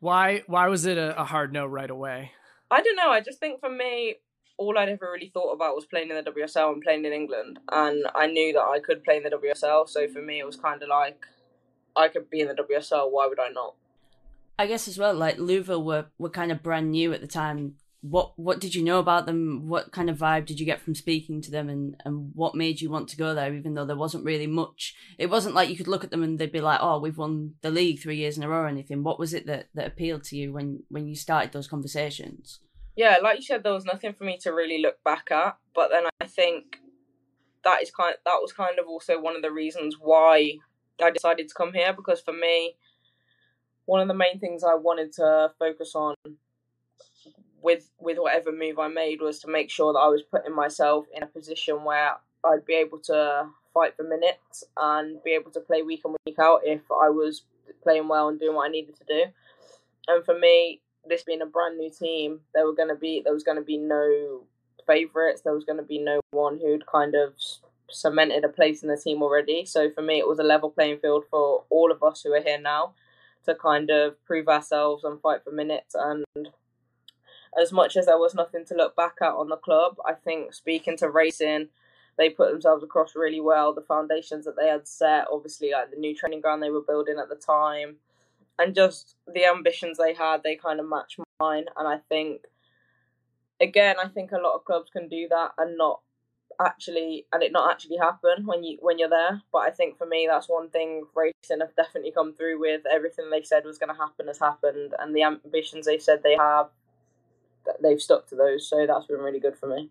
Why? 0.00 0.42
Why 0.46 0.68
was 0.68 0.86
it 0.86 0.96
a, 0.96 1.20
a 1.20 1.24
hard 1.24 1.52
no 1.52 1.66
right 1.66 1.90
away? 1.90 2.32
I 2.70 2.80
don't 2.80 2.96
know. 2.96 3.10
I 3.10 3.20
just 3.20 3.40
think 3.40 3.60
for 3.60 3.70
me, 3.70 4.16
all 4.56 4.78
I'd 4.78 4.88
ever 4.88 5.10
really 5.12 5.30
thought 5.32 5.52
about 5.52 5.74
was 5.74 5.86
playing 5.86 6.10
in 6.10 6.16
the 6.16 6.30
WSL 6.30 6.72
and 6.72 6.82
playing 6.82 7.04
in 7.04 7.12
England, 7.12 7.58
and 7.70 8.06
I 8.14 8.26
knew 8.26 8.52
that 8.54 8.62
I 8.62 8.80
could 8.80 9.04
play 9.04 9.18
in 9.18 9.22
the 9.22 9.30
WSL. 9.30 9.88
So 9.88 10.08
for 10.08 10.22
me, 10.22 10.40
it 10.40 10.46
was 10.46 10.56
kind 10.56 10.82
of 10.82 10.88
like 10.88 11.24
I 11.96 12.08
could 12.08 12.30
be 12.30 12.40
in 12.40 12.48
the 12.48 12.54
WSL. 12.54 13.10
Why 13.10 13.26
would 13.26 13.40
I 13.40 13.48
not? 13.48 13.74
I 14.58 14.66
guess 14.66 14.88
as 14.88 14.98
well, 14.98 15.14
like 15.14 15.38
Louisville 15.38 15.84
were 15.84 16.06
were 16.18 16.30
kind 16.30 16.50
of 16.50 16.62
brand 16.62 16.90
new 16.90 17.12
at 17.12 17.20
the 17.20 17.26
time 17.26 17.76
what 18.00 18.38
what 18.38 18.60
did 18.60 18.74
you 18.74 18.82
know 18.82 18.98
about 19.00 19.26
them? 19.26 19.68
What 19.68 19.90
kind 19.90 20.08
of 20.08 20.18
vibe 20.18 20.46
did 20.46 20.60
you 20.60 20.66
get 20.66 20.80
from 20.80 20.94
speaking 20.94 21.40
to 21.42 21.50
them, 21.50 21.68
and 21.68 21.96
and 22.04 22.30
what 22.34 22.54
made 22.54 22.80
you 22.80 22.90
want 22.90 23.08
to 23.08 23.16
go 23.16 23.34
there, 23.34 23.54
even 23.54 23.74
though 23.74 23.84
there 23.84 23.96
wasn't 23.96 24.24
really 24.24 24.46
much? 24.46 24.94
It 25.18 25.30
wasn't 25.30 25.54
like 25.54 25.68
you 25.68 25.76
could 25.76 25.88
look 25.88 26.04
at 26.04 26.10
them 26.10 26.22
and 26.22 26.38
they'd 26.38 26.52
be 26.52 26.60
like, 26.60 26.78
"Oh, 26.80 27.00
we've 27.00 27.18
won 27.18 27.54
the 27.60 27.70
league 27.70 28.00
three 28.00 28.16
years 28.16 28.36
in 28.36 28.44
a 28.44 28.48
row" 28.48 28.60
or 28.60 28.68
anything. 28.68 29.02
What 29.02 29.18
was 29.18 29.34
it 29.34 29.46
that 29.46 29.68
that 29.74 29.88
appealed 29.88 30.24
to 30.24 30.36
you 30.36 30.52
when 30.52 30.84
when 30.88 31.08
you 31.08 31.16
started 31.16 31.52
those 31.52 31.66
conversations? 31.66 32.60
Yeah, 32.96 33.18
like 33.22 33.36
you 33.36 33.44
said, 33.44 33.62
there 33.62 33.72
was 33.72 33.84
nothing 33.84 34.12
for 34.12 34.24
me 34.24 34.38
to 34.38 34.52
really 34.52 34.80
look 34.80 35.02
back 35.04 35.30
at. 35.30 35.56
But 35.74 35.90
then 35.90 36.04
I 36.20 36.26
think 36.26 36.78
that 37.64 37.82
is 37.82 37.90
kind 37.90 38.14
of, 38.14 38.20
that 38.24 38.38
was 38.40 38.52
kind 38.52 38.78
of 38.78 38.86
also 38.86 39.20
one 39.20 39.36
of 39.36 39.42
the 39.42 39.52
reasons 39.52 39.96
why 40.00 40.54
I 41.02 41.10
decided 41.10 41.48
to 41.48 41.54
come 41.54 41.72
here 41.72 41.92
because 41.92 42.20
for 42.20 42.32
me, 42.32 42.74
one 43.88 44.02
of 44.02 44.08
the 44.08 44.14
main 44.14 44.38
things 44.38 44.62
I 44.62 44.74
wanted 44.74 45.12
to 45.14 45.50
focus 45.58 45.94
on 45.94 46.14
with 47.62 47.88
with 47.98 48.18
whatever 48.18 48.52
move 48.52 48.78
I 48.78 48.88
made 48.88 49.22
was 49.22 49.40
to 49.40 49.50
make 49.50 49.70
sure 49.70 49.94
that 49.94 49.98
I 49.98 50.08
was 50.08 50.22
putting 50.22 50.54
myself 50.54 51.06
in 51.16 51.22
a 51.22 51.26
position 51.26 51.84
where 51.84 52.16
I'd 52.44 52.66
be 52.66 52.74
able 52.74 52.98
to 53.04 53.46
fight 53.72 53.96
for 53.96 54.02
minutes 54.02 54.62
and 54.76 55.22
be 55.24 55.30
able 55.30 55.50
to 55.52 55.60
play 55.60 55.80
week 55.80 56.02
in 56.04 56.14
week 56.26 56.38
out 56.38 56.60
if 56.64 56.82
I 56.90 57.08
was 57.08 57.44
playing 57.82 58.08
well 58.08 58.28
and 58.28 58.38
doing 58.38 58.54
what 58.54 58.66
I 58.66 58.70
needed 58.70 58.94
to 58.96 59.04
do. 59.08 59.24
And 60.06 60.22
for 60.22 60.38
me, 60.38 60.82
this 61.08 61.22
being 61.22 61.40
a 61.40 61.46
brand 61.46 61.78
new 61.78 61.90
team, 61.90 62.40
there 62.54 62.66
were 62.66 62.74
going 62.74 62.90
to 62.90 62.94
be 62.94 63.22
there 63.24 63.32
was 63.32 63.42
going 63.42 63.56
to 63.56 63.64
be 63.64 63.78
no 63.78 64.42
favorites. 64.86 65.40
There 65.40 65.54
was 65.54 65.64
going 65.64 65.78
to 65.78 65.82
be 65.82 65.98
no 65.98 66.20
one 66.32 66.58
who'd 66.58 66.86
kind 66.86 67.14
of 67.14 67.32
cemented 67.90 68.44
a 68.44 68.50
place 68.50 68.82
in 68.82 68.90
the 68.90 68.98
team 68.98 69.22
already. 69.22 69.64
So 69.64 69.90
for 69.90 70.02
me, 70.02 70.18
it 70.18 70.28
was 70.28 70.38
a 70.38 70.42
level 70.42 70.68
playing 70.68 70.98
field 70.98 71.24
for 71.30 71.64
all 71.70 71.90
of 71.90 72.02
us 72.02 72.20
who 72.22 72.34
are 72.34 72.42
here 72.42 72.60
now 72.60 72.92
to 73.48 73.54
kind 73.54 73.90
of 73.90 74.22
prove 74.24 74.48
ourselves 74.48 75.04
and 75.04 75.20
fight 75.20 75.42
for 75.44 75.50
minutes 75.50 75.94
and 75.94 76.24
as 77.60 77.72
much 77.72 77.96
as 77.96 78.06
there 78.06 78.18
was 78.18 78.34
nothing 78.34 78.64
to 78.66 78.74
look 78.74 78.94
back 78.96 79.16
at 79.20 79.32
on 79.32 79.48
the 79.48 79.56
club, 79.56 79.96
I 80.06 80.14
think 80.14 80.54
speaking 80.54 80.96
to 80.98 81.10
Racing, 81.10 81.68
they 82.16 82.30
put 82.30 82.50
themselves 82.50 82.82
across 82.82 83.14
really 83.14 83.40
well. 83.40 83.72
The 83.72 83.82
foundations 83.82 84.44
that 84.44 84.56
they 84.56 84.68
had 84.68 84.86
set, 84.86 85.26
obviously, 85.30 85.70
like 85.72 85.90
the 85.90 85.96
new 85.96 86.14
training 86.14 86.40
ground 86.40 86.62
they 86.62 86.70
were 86.70 86.82
building 86.82 87.18
at 87.18 87.28
the 87.28 87.36
time, 87.36 87.96
and 88.58 88.74
just 88.74 89.14
the 89.32 89.46
ambitions 89.46 89.98
they 89.98 90.14
had, 90.14 90.42
they 90.42 90.56
kind 90.56 90.80
of 90.80 90.88
match 90.88 91.16
mine. 91.40 91.66
And 91.76 91.88
I 91.88 91.98
think, 92.08 92.42
again, 93.60 93.96
I 94.02 94.08
think 94.08 94.32
a 94.32 94.36
lot 94.36 94.54
of 94.54 94.64
clubs 94.64 94.90
can 94.90 95.08
do 95.08 95.28
that 95.28 95.52
and 95.58 95.78
not 95.78 96.00
actually 96.60 97.24
and 97.32 97.42
it 97.42 97.52
not 97.52 97.70
actually 97.70 97.96
happen 97.96 98.44
when 98.44 98.64
you 98.64 98.76
when 98.80 98.98
you're 98.98 99.08
there 99.08 99.40
but 99.52 99.58
i 99.58 99.70
think 99.70 99.96
for 99.96 100.06
me 100.06 100.26
that's 100.28 100.48
one 100.48 100.68
thing 100.70 101.04
racing 101.14 101.60
have 101.60 101.74
definitely 101.76 102.10
come 102.10 102.32
through 102.34 102.58
with 102.58 102.82
everything 102.90 103.30
they 103.30 103.42
said 103.42 103.64
was 103.64 103.78
going 103.78 103.94
to 103.94 104.00
happen 104.00 104.26
has 104.26 104.40
happened 104.40 104.92
and 104.98 105.14
the 105.14 105.22
ambitions 105.22 105.86
they 105.86 105.98
said 105.98 106.20
they 106.22 106.36
have 106.36 106.68
they've 107.82 108.00
stuck 108.00 108.26
to 108.28 108.34
those. 108.34 108.68
So 108.68 108.86
that's 108.86 109.06
been 109.06 109.18
really 109.18 109.40
good 109.40 109.56
for 109.56 109.66
me. 109.66 109.90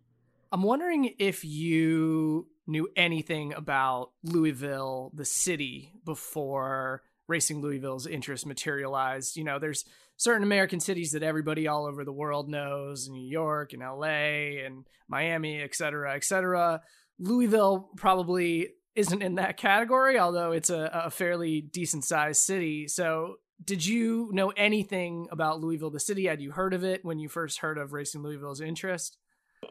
I'm 0.51 0.63
wondering 0.63 1.13
if 1.19 1.43
you 1.43 2.47
knew 2.65 2.89
anything 2.95 3.53
about 3.53 4.11
Louisville, 4.23 5.11
the 5.13 5.25
city, 5.25 5.91
before 6.05 7.03
Racing 7.27 7.61
Louisville's 7.61 8.07
interest 8.07 8.45
materialized. 8.45 9.35
You 9.35 9.43
know, 9.43 9.59
there's 9.59 9.83
certain 10.17 10.43
American 10.43 10.79
cities 10.79 11.11
that 11.11 11.23
everybody 11.23 11.67
all 11.67 11.85
over 11.85 12.03
the 12.03 12.11
world 12.11 12.49
knows 12.49 13.07
New 13.07 13.27
York 13.27 13.73
and 13.73 13.81
LA 13.81 14.65
and 14.65 14.85
Miami, 15.07 15.61
et 15.61 15.75
cetera, 15.75 16.15
et 16.15 16.23
cetera. 16.23 16.81
Louisville 17.19 17.89
probably 17.95 18.69
isn't 18.95 19.21
in 19.21 19.35
that 19.35 19.57
category, 19.57 20.19
although 20.19 20.51
it's 20.51 20.71
a, 20.71 20.89
a 20.91 21.11
fairly 21.11 21.61
decent 21.61 22.03
sized 22.03 22.41
city. 22.41 22.87
So 22.87 23.35
did 23.63 23.85
you 23.85 24.29
know 24.33 24.49
anything 24.49 25.27
about 25.31 25.61
Louisville, 25.61 25.89
the 25.89 25.99
city? 25.99 26.25
Had 26.25 26.41
you 26.41 26.51
heard 26.51 26.73
of 26.73 26.83
it 26.83 27.03
when 27.03 27.19
you 27.19 27.29
first 27.29 27.59
heard 27.59 27.77
of 27.77 27.93
Racing 27.93 28.23
Louisville's 28.23 28.61
interest? 28.61 29.17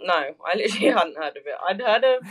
No, 0.03 0.15
I 0.15 0.57
literally 0.57 0.87
hadn't 0.93 1.17
heard 1.17 1.37
of 1.37 1.43
it. 1.47 1.55
I'd 1.69 1.81
heard 1.81 2.05
of, 2.05 2.26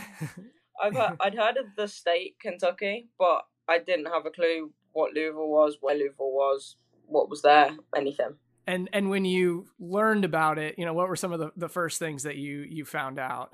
I've 0.82 0.94
heard, 0.94 1.16
I'd 1.20 1.34
heard 1.34 1.56
of 1.56 1.66
the 1.76 1.88
state 1.88 2.36
Kentucky, 2.40 3.08
but 3.18 3.42
I 3.68 3.78
didn't 3.78 4.06
have 4.06 4.26
a 4.26 4.30
clue 4.30 4.72
what 4.92 5.12
Louisville 5.14 5.48
was, 5.48 5.78
where 5.80 5.94
Louisville 5.94 6.32
was, 6.32 6.76
what 7.06 7.28
was 7.30 7.42
there, 7.42 7.70
anything. 7.94 8.34
And 8.66 8.88
and 8.92 9.10
when 9.10 9.24
you 9.24 9.66
learned 9.78 10.24
about 10.24 10.58
it, 10.58 10.78
you 10.78 10.84
know, 10.84 10.94
what 10.94 11.08
were 11.08 11.16
some 11.16 11.32
of 11.32 11.38
the, 11.38 11.52
the 11.56 11.68
first 11.68 11.98
things 11.98 12.24
that 12.24 12.36
you 12.36 12.58
you 12.68 12.84
found 12.84 13.18
out? 13.18 13.52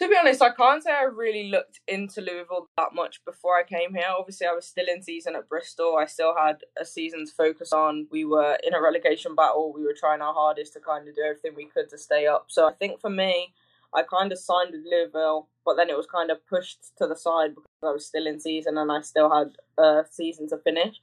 to 0.00 0.08
be 0.08 0.16
honest, 0.16 0.40
I 0.40 0.50
can't 0.50 0.82
say 0.82 0.90
I 0.90 1.02
really 1.02 1.50
looked 1.50 1.80
into 1.86 2.22
Louisville 2.22 2.70
that 2.78 2.94
much 2.94 3.22
before 3.26 3.58
I 3.58 3.64
came 3.64 3.92
here. 3.94 4.06
Obviously, 4.18 4.46
I 4.46 4.54
was 4.54 4.66
still 4.66 4.86
in 4.90 5.02
season 5.02 5.36
at 5.36 5.46
Bristol. 5.46 5.98
I 5.98 6.06
still 6.06 6.34
had 6.34 6.62
a 6.80 6.86
season 6.86 7.26
to 7.26 7.32
focus 7.32 7.70
on. 7.70 8.06
We 8.10 8.24
were 8.24 8.56
in 8.66 8.72
a 8.72 8.80
relegation 8.80 9.34
battle. 9.34 9.74
We 9.74 9.84
were 9.84 9.94
trying 9.98 10.22
our 10.22 10.32
hardest 10.32 10.72
to 10.72 10.80
kind 10.80 11.06
of 11.06 11.14
do 11.14 11.20
everything 11.20 11.52
we 11.54 11.66
could 11.66 11.90
to 11.90 11.98
stay 11.98 12.26
up. 12.26 12.46
So 12.48 12.66
I 12.66 12.72
think 12.72 12.98
for 12.98 13.10
me, 13.10 13.52
I 13.94 14.02
kind 14.02 14.32
of 14.32 14.38
signed 14.38 14.70
with 14.72 14.86
Louisville, 14.90 15.48
but 15.66 15.74
then 15.76 15.90
it 15.90 15.96
was 15.98 16.06
kind 16.06 16.30
of 16.30 16.46
pushed 16.46 16.96
to 16.96 17.06
the 17.06 17.16
side 17.16 17.54
because 17.54 17.70
I 17.82 17.90
was 17.90 18.06
still 18.06 18.26
in 18.26 18.40
season 18.40 18.78
and 18.78 18.90
I 18.90 19.02
still 19.02 19.30
had 19.30 19.48
a 19.76 20.04
season 20.10 20.48
to 20.48 20.58
finish. 20.58 20.96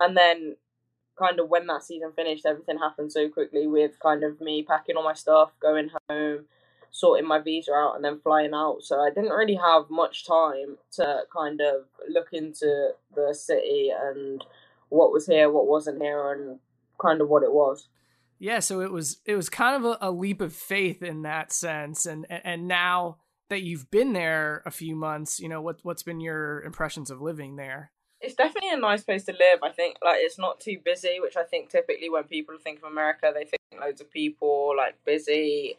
And 0.00 0.16
then 0.16 0.56
kind 1.18 1.38
of 1.38 1.48
when 1.48 1.66
that 1.66 1.84
season 1.84 2.12
finished, 2.14 2.46
everything 2.46 2.78
happened 2.78 3.12
so 3.12 3.28
quickly 3.28 3.66
with 3.66 3.98
kind 4.00 4.24
of 4.24 4.40
me 4.40 4.62
packing 4.62 4.96
all 4.96 5.04
my 5.04 5.14
stuff, 5.14 5.50
going 5.60 5.90
home, 6.08 6.46
sorting 6.90 7.26
my 7.26 7.40
visa 7.40 7.72
out 7.72 7.94
and 7.96 8.04
then 8.04 8.20
flying 8.20 8.54
out. 8.54 8.78
So 8.82 9.00
I 9.00 9.10
didn't 9.10 9.30
really 9.30 9.56
have 9.56 9.90
much 9.90 10.26
time 10.26 10.78
to 10.92 11.22
kind 11.34 11.60
of 11.60 11.86
look 12.08 12.28
into 12.32 12.90
the 13.14 13.34
city 13.34 13.90
and 13.96 14.44
what 14.88 15.12
was 15.12 15.26
here, 15.26 15.50
what 15.50 15.66
wasn't 15.66 16.00
here, 16.00 16.32
and 16.32 16.58
kind 17.00 17.20
of 17.20 17.28
what 17.28 17.42
it 17.42 17.52
was. 17.52 17.88
Yeah, 18.38 18.60
so 18.60 18.80
it 18.80 18.92
was 18.92 19.18
it 19.24 19.36
was 19.36 19.48
kind 19.48 19.76
of 19.76 19.92
a, 19.92 20.08
a 20.08 20.10
leap 20.10 20.40
of 20.40 20.52
faith 20.52 21.02
in 21.02 21.22
that 21.22 21.52
sense, 21.52 22.06
and 22.06 22.26
and 22.30 22.68
now 22.68 23.18
that 23.48 23.62
you've 23.62 23.90
been 23.90 24.12
there 24.12 24.62
a 24.66 24.70
few 24.70 24.96
months, 24.96 25.40
you 25.40 25.48
know 25.48 25.60
what 25.60 25.78
what's 25.82 26.02
been 26.02 26.20
your 26.20 26.62
impressions 26.62 27.10
of 27.10 27.20
living 27.20 27.56
there? 27.56 27.90
It's 28.24 28.34
definitely 28.34 28.70
a 28.70 28.78
nice 28.78 29.04
place 29.04 29.24
to 29.24 29.32
live. 29.32 29.60
I 29.62 29.70
think 29.70 29.98
like 30.02 30.18
it's 30.20 30.38
not 30.38 30.60
too 30.60 30.78
busy, 30.82 31.20
which 31.20 31.36
I 31.36 31.44
think 31.44 31.70
typically 31.70 32.08
when 32.08 32.24
people 32.24 32.56
think 32.58 32.78
of 32.78 32.90
America, 32.90 33.30
they 33.34 33.44
think 33.44 33.60
loads 33.80 34.00
of 34.00 34.10
people, 34.10 34.74
like 34.76 34.96
busy, 35.04 35.76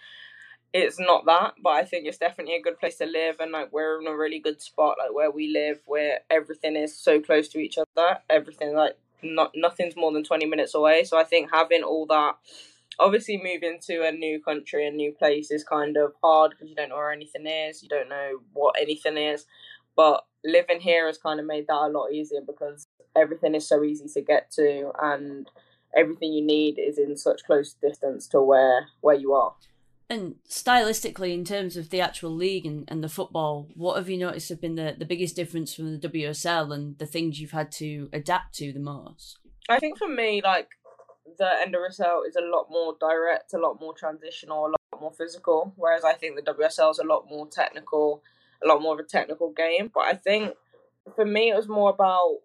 it's 0.74 1.00
not 1.00 1.26
that, 1.26 1.54
but 1.64 1.70
I 1.70 1.86
think 1.86 2.06
it's 2.06 2.18
definitely 2.18 2.56
a 2.58 2.62
good 2.62 2.78
place 2.78 2.98
to 2.98 3.06
live, 3.06 3.38
and 3.40 3.52
like 3.52 3.72
we're 3.72 4.02
in 4.02 4.08
a 4.08 4.16
really 4.16 4.40
good 4.40 4.62
spot, 4.62 4.98
like 5.00 5.14
where 5.14 5.32
we 5.32 5.48
live, 5.48 5.80
where 5.86 6.20
everything 6.30 6.76
is 6.76 6.94
so 6.96 7.22
close 7.22 7.48
to 7.50 7.60
each 7.60 7.78
other. 7.78 8.20
Everything 8.30 8.76
like 8.76 8.98
not 9.24 9.52
nothing's 9.56 9.96
more 9.96 10.12
than 10.12 10.24
twenty 10.24 10.46
minutes 10.46 10.76
away. 10.76 11.04
So 11.06 11.18
I 11.18 11.24
think 11.24 11.50
having 11.52 11.82
all 11.82 12.06
that, 12.08 12.36
obviously 13.00 13.38
moving 13.38 13.80
to 13.88 14.06
a 14.06 14.12
new 14.12 14.42
country, 14.42 14.86
a 14.86 14.92
new 14.92 15.14
place 15.14 15.50
is 15.50 15.64
kind 15.64 15.96
of 15.98 16.14
hard 16.22 16.52
because 16.52 16.70
you 16.70 16.76
don't 16.76 16.90
know 16.90 16.98
where 16.98 17.12
anything 17.12 17.48
is, 17.48 17.82
you 17.82 17.90
don't 17.90 18.10
know 18.10 18.40
what 18.54 18.76
anything 18.80 19.18
is. 19.18 19.46
But 19.96 20.26
living 20.46 20.80
here 20.80 21.08
has 21.08 21.18
kind 21.18 21.40
of 21.40 21.46
made 21.46 21.68
that 21.68 21.74
a 21.74 21.88
lot 21.88 22.12
easier 22.12 22.42
because 22.46 22.88
everything 23.16 23.56
is 23.56 23.68
so 23.68 23.84
easy 23.84 24.08
to 24.14 24.22
get 24.22 24.52
to, 24.52 24.92
and 25.02 25.50
everything 25.96 26.34
you 26.34 26.46
need 26.46 26.78
is 26.78 26.98
in 26.98 27.18
such 27.18 27.44
close 27.46 27.74
distance 27.74 28.28
to 28.28 28.42
where 28.42 28.88
where 29.02 29.16
you 29.16 29.34
are. 29.34 29.56
And 30.08 30.36
stylistically, 30.48 31.34
in 31.34 31.44
terms 31.44 31.78
of 31.78 31.90
the 31.90 32.00
actual 32.00 32.30
league 32.30 32.66
and, 32.66 32.86
and 32.88 33.04
the 33.04 33.10
football, 33.10 33.70
what 33.74 33.98
have 33.98 34.08
you 34.08 34.18
noticed 34.18 34.50
have 34.50 34.62
been 34.62 34.76
the, 34.76 34.96
the 34.96 35.06
biggest 35.06 35.36
difference 35.36 35.74
from 35.74 36.00
the 36.00 36.08
WSL 36.08 36.74
and 36.74 36.98
the 37.00 37.08
things 37.08 37.40
you've 37.40 37.52
had 37.52 37.72
to 37.74 38.08
adapt 38.14 38.54
to 38.56 38.72
the 38.72 38.80
most? 38.80 39.40
I 39.68 39.80
think 39.80 39.98
for 39.98 40.08
me, 40.08 40.42
like 40.44 40.70
the 41.38 41.50
end 41.60 41.74
of 41.74 41.82
NWSL 41.82 42.28
is 42.28 42.36
a 42.36 42.46
lot 42.46 42.68
more 42.70 42.96
direct, 43.00 43.54
a 43.54 43.58
lot 43.58 43.80
more 43.80 43.96
transitional, 43.96 44.68
a 44.68 44.70
lot 44.70 45.02
more 45.02 45.12
physical, 45.12 45.74
whereas 45.76 46.04
I 46.04 46.14
think 46.14 46.36
the 46.36 46.54
WSL 46.54 46.92
is 46.92 47.00
a 47.00 47.04
lot 47.04 47.26
more 47.28 47.48
technical, 47.48 48.22
a 48.66 48.68
lot 48.68 48.82
more 48.82 48.94
of 48.94 49.00
a 49.00 49.04
technical 49.04 49.52
game. 49.52 49.92
But 49.94 50.06
I 50.06 50.16
think 50.16 50.54
for 51.16 51.26
me, 51.26 51.52
it 51.52 51.56
was 51.56 51.68
more 51.68 51.92
about 51.92 52.40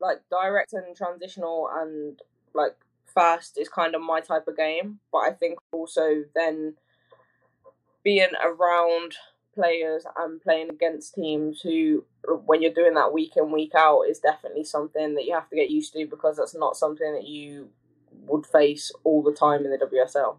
like 0.00 0.18
direct 0.30 0.72
and 0.72 0.96
transitional 0.96 1.68
and 1.72 2.20
like 2.54 2.76
fast 3.12 3.58
is 3.58 3.68
kind 3.68 3.94
of 3.94 4.02
my 4.02 4.20
type 4.20 4.46
of 4.46 4.56
game. 4.56 5.00
But 5.10 5.18
I 5.18 5.32
think 5.32 5.58
also 5.72 6.24
then 6.34 6.74
being 8.02 8.30
around 8.42 9.14
players 9.54 10.04
and 10.16 10.40
playing 10.40 10.70
against 10.70 11.14
teams 11.14 11.60
who, 11.60 12.04
when 12.46 12.62
you're 12.62 12.72
doing 12.72 12.94
that 12.94 13.12
week 13.12 13.32
in, 13.36 13.50
week 13.50 13.72
out, 13.76 14.02
is 14.02 14.18
definitely 14.18 14.64
something 14.64 15.14
that 15.14 15.24
you 15.24 15.34
have 15.34 15.48
to 15.50 15.56
get 15.56 15.70
used 15.70 15.92
to 15.92 16.06
because 16.06 16.36
that's 16.36 16.54
not 16.54 16.76
something 16.76 17.12
that 17.14 17.26
you 17.26 17.68
would 18.26 18.46
face 18.46 18.92
all 19.04 19.22
the 19.22 19.32
time 19.32 19.64
in 19.64 19.70
the 19.70 19.78
WSL. 19.78 20.36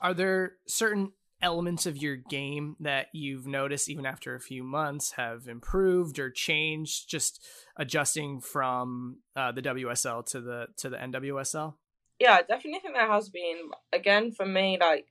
Are 0.00 0.14
there 0.14 0.54
certain 0.66 1.12
elements 1.42 1.86
of 1.86 1.96
your 1.96 2.16
game 2.16 2.76
that 2.80 3.06
you've 3.12 3.46
noticed 3.46 3.88
even 3.88 4.06
after 4.06 4.34
a 4.34 4.40
few 4.40 4.62
months 4.62 5.12
have 5.12 5.48
improved 5.48 6.18
or 6.18 6.30
changed 6.30 7.08
just 7.08 7.44
adjusting 7.76 8.40
from 8.40 9.18
uh, 9.34 9.52
the 9.52 9.62
WSL 9.62 10.24
to 10.26 10.40
the 10.40 10.66
to 10.76 10.90
the 10.90 10.96
NWSL? 10.96 11.74
yeah, 12.20 12.34
I 12.34 12.42
definitely 12.42 12.80
think 12.80 12.94
there 12.94 13.10
has 13.10 13.30
been. 13.30 13.70
Again, 13.92 14.30
for 14.30 14.44
me, 14.44 14.76
like 14.78 15.06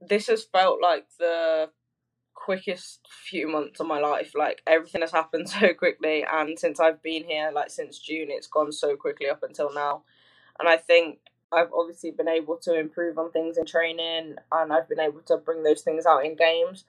this 0.00 0.28
has 0.28 0.44
felt 0.44 0.80
like 0.80 1.06
the 1.18 1.70
quickest 2.32 3.00
few 3.10 3.48
months 3.48 3.80
of 3.80 3.88
my 3.88 3.98
life. 3.98 4.32
Like 4.36 4.62
everything 4.66 5.00
has 5.00 5.10
happened 5.10 5.48
so 5.50 5.74
quickly, 5.74 6.24
and 6.30 6.58
since 6.58 6.78
I've 6.78 7.02
been 7.02 7.24
here, 7.24 7.50
like 7.52 7.70
since 7.70 7.98
June, 7.98 8.28
it's 8.30 8.46
gone 8.46 8.72
so 8.72 8.96
quickly 8.96 9.28
up 9.28 9.42
until 9.42 9.74
now. 9.74 10.04
And 10.60 10.68
I 10.68 10.76
think 10.76 11.18
I've 11.52 11.72
obviously 11.72 12.10
been 12.10 12.28
able 12.28 12.56
to 12.62 12.78
improve 12.78 13.18
on 13.18 13.30
things 13.30 13.56
in 13.56 13.66
training 13.66 14.34
and 14.52 14.72
I've 14.72 14.88
been 14.88 15.00
able 15.00 15.20
to 15.26 15.36
bring 15.36 15.62
those 15.62 15.82
things 15.82 16.06
out 16.06 16.24
in 16.24 16.36
games. 16.36 16.84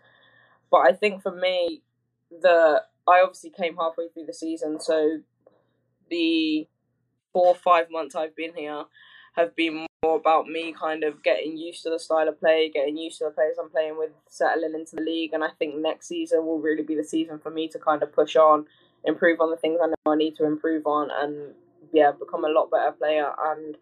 But 0.72 0.80
I 0.80 0.94
think 0.94 1.22
for 1.22 1.32
me, 1.32 1.82
the 2.30 2.84
I 3.08 3.22
obviously 3.22 3.52
came 3.52 3.78
halfway 3.78 4.10
through 4.10 4.26
the 4.26 4.34
season, 4.34 4.82
so 4.82 5.20
the 6.10 6.68
four 7.32 7.48
or 7.48 7.56
five 7.56 7.88
months 7.90 8.16
I've 8.16 8.36
been 8.36 8.54
here 8.54 8.84
have 9.38 9.56
been 9.56 9.86
more 10.04 10.18
about 10.18 10.48
me 10.48 10.74
kind 10.78 11.04
of 11.04 11.24
getting 11.24 11.58
used 11.58 11.84
to 11.84 11.90
the 11.90 12.00
style 12.00 12.28
of 12.28 12.40
play, 12.40 12.70
getting 12.74 12.98
used 12.98 13.20
to 13.20 13.26
the 13.26 13.32
players 13.32 13.58
I'm 13.62 13.70
playing 13.70 13.98
with, 13.98 14.10
settling 14.28 14.74
into 14.74 14.98
the 14.98 15.04
league. 15.04 15.32
And 15.34 15.44
I 15.44 15.50
think 15.58 15.76
next 15.76 16.08
season 16.08 16.46
will 16.46 16.60
really 16.60 16.84
be 16.84 16.96
the 16.96 17.04
season 17.04 17.40
for 17.40 17.50
me 17.50 17.68
to 17.70 17.80
kind 17.80 18.04
of 18.04 18.12
push 18.12 18.36
on, 18.36 18.66
improve 19.06 19.40
on 19.40 19.52
the 19.52 19.58
things 19.58 19.80
I 19.82 19.88
know 19.88 20.12
I 20.12 20.18
need 20.18 20.36
to 20.38 20.46
improve 20.46 20.86
on, 20.86 21.10
and 21.12 21.54
yeah, 21.94 22.12
become 22.12 22.44
a 22.44 22.50
lot 22.50 22.72
better 22.72 22.92
player 22.92 23.32
and 23.46 23.78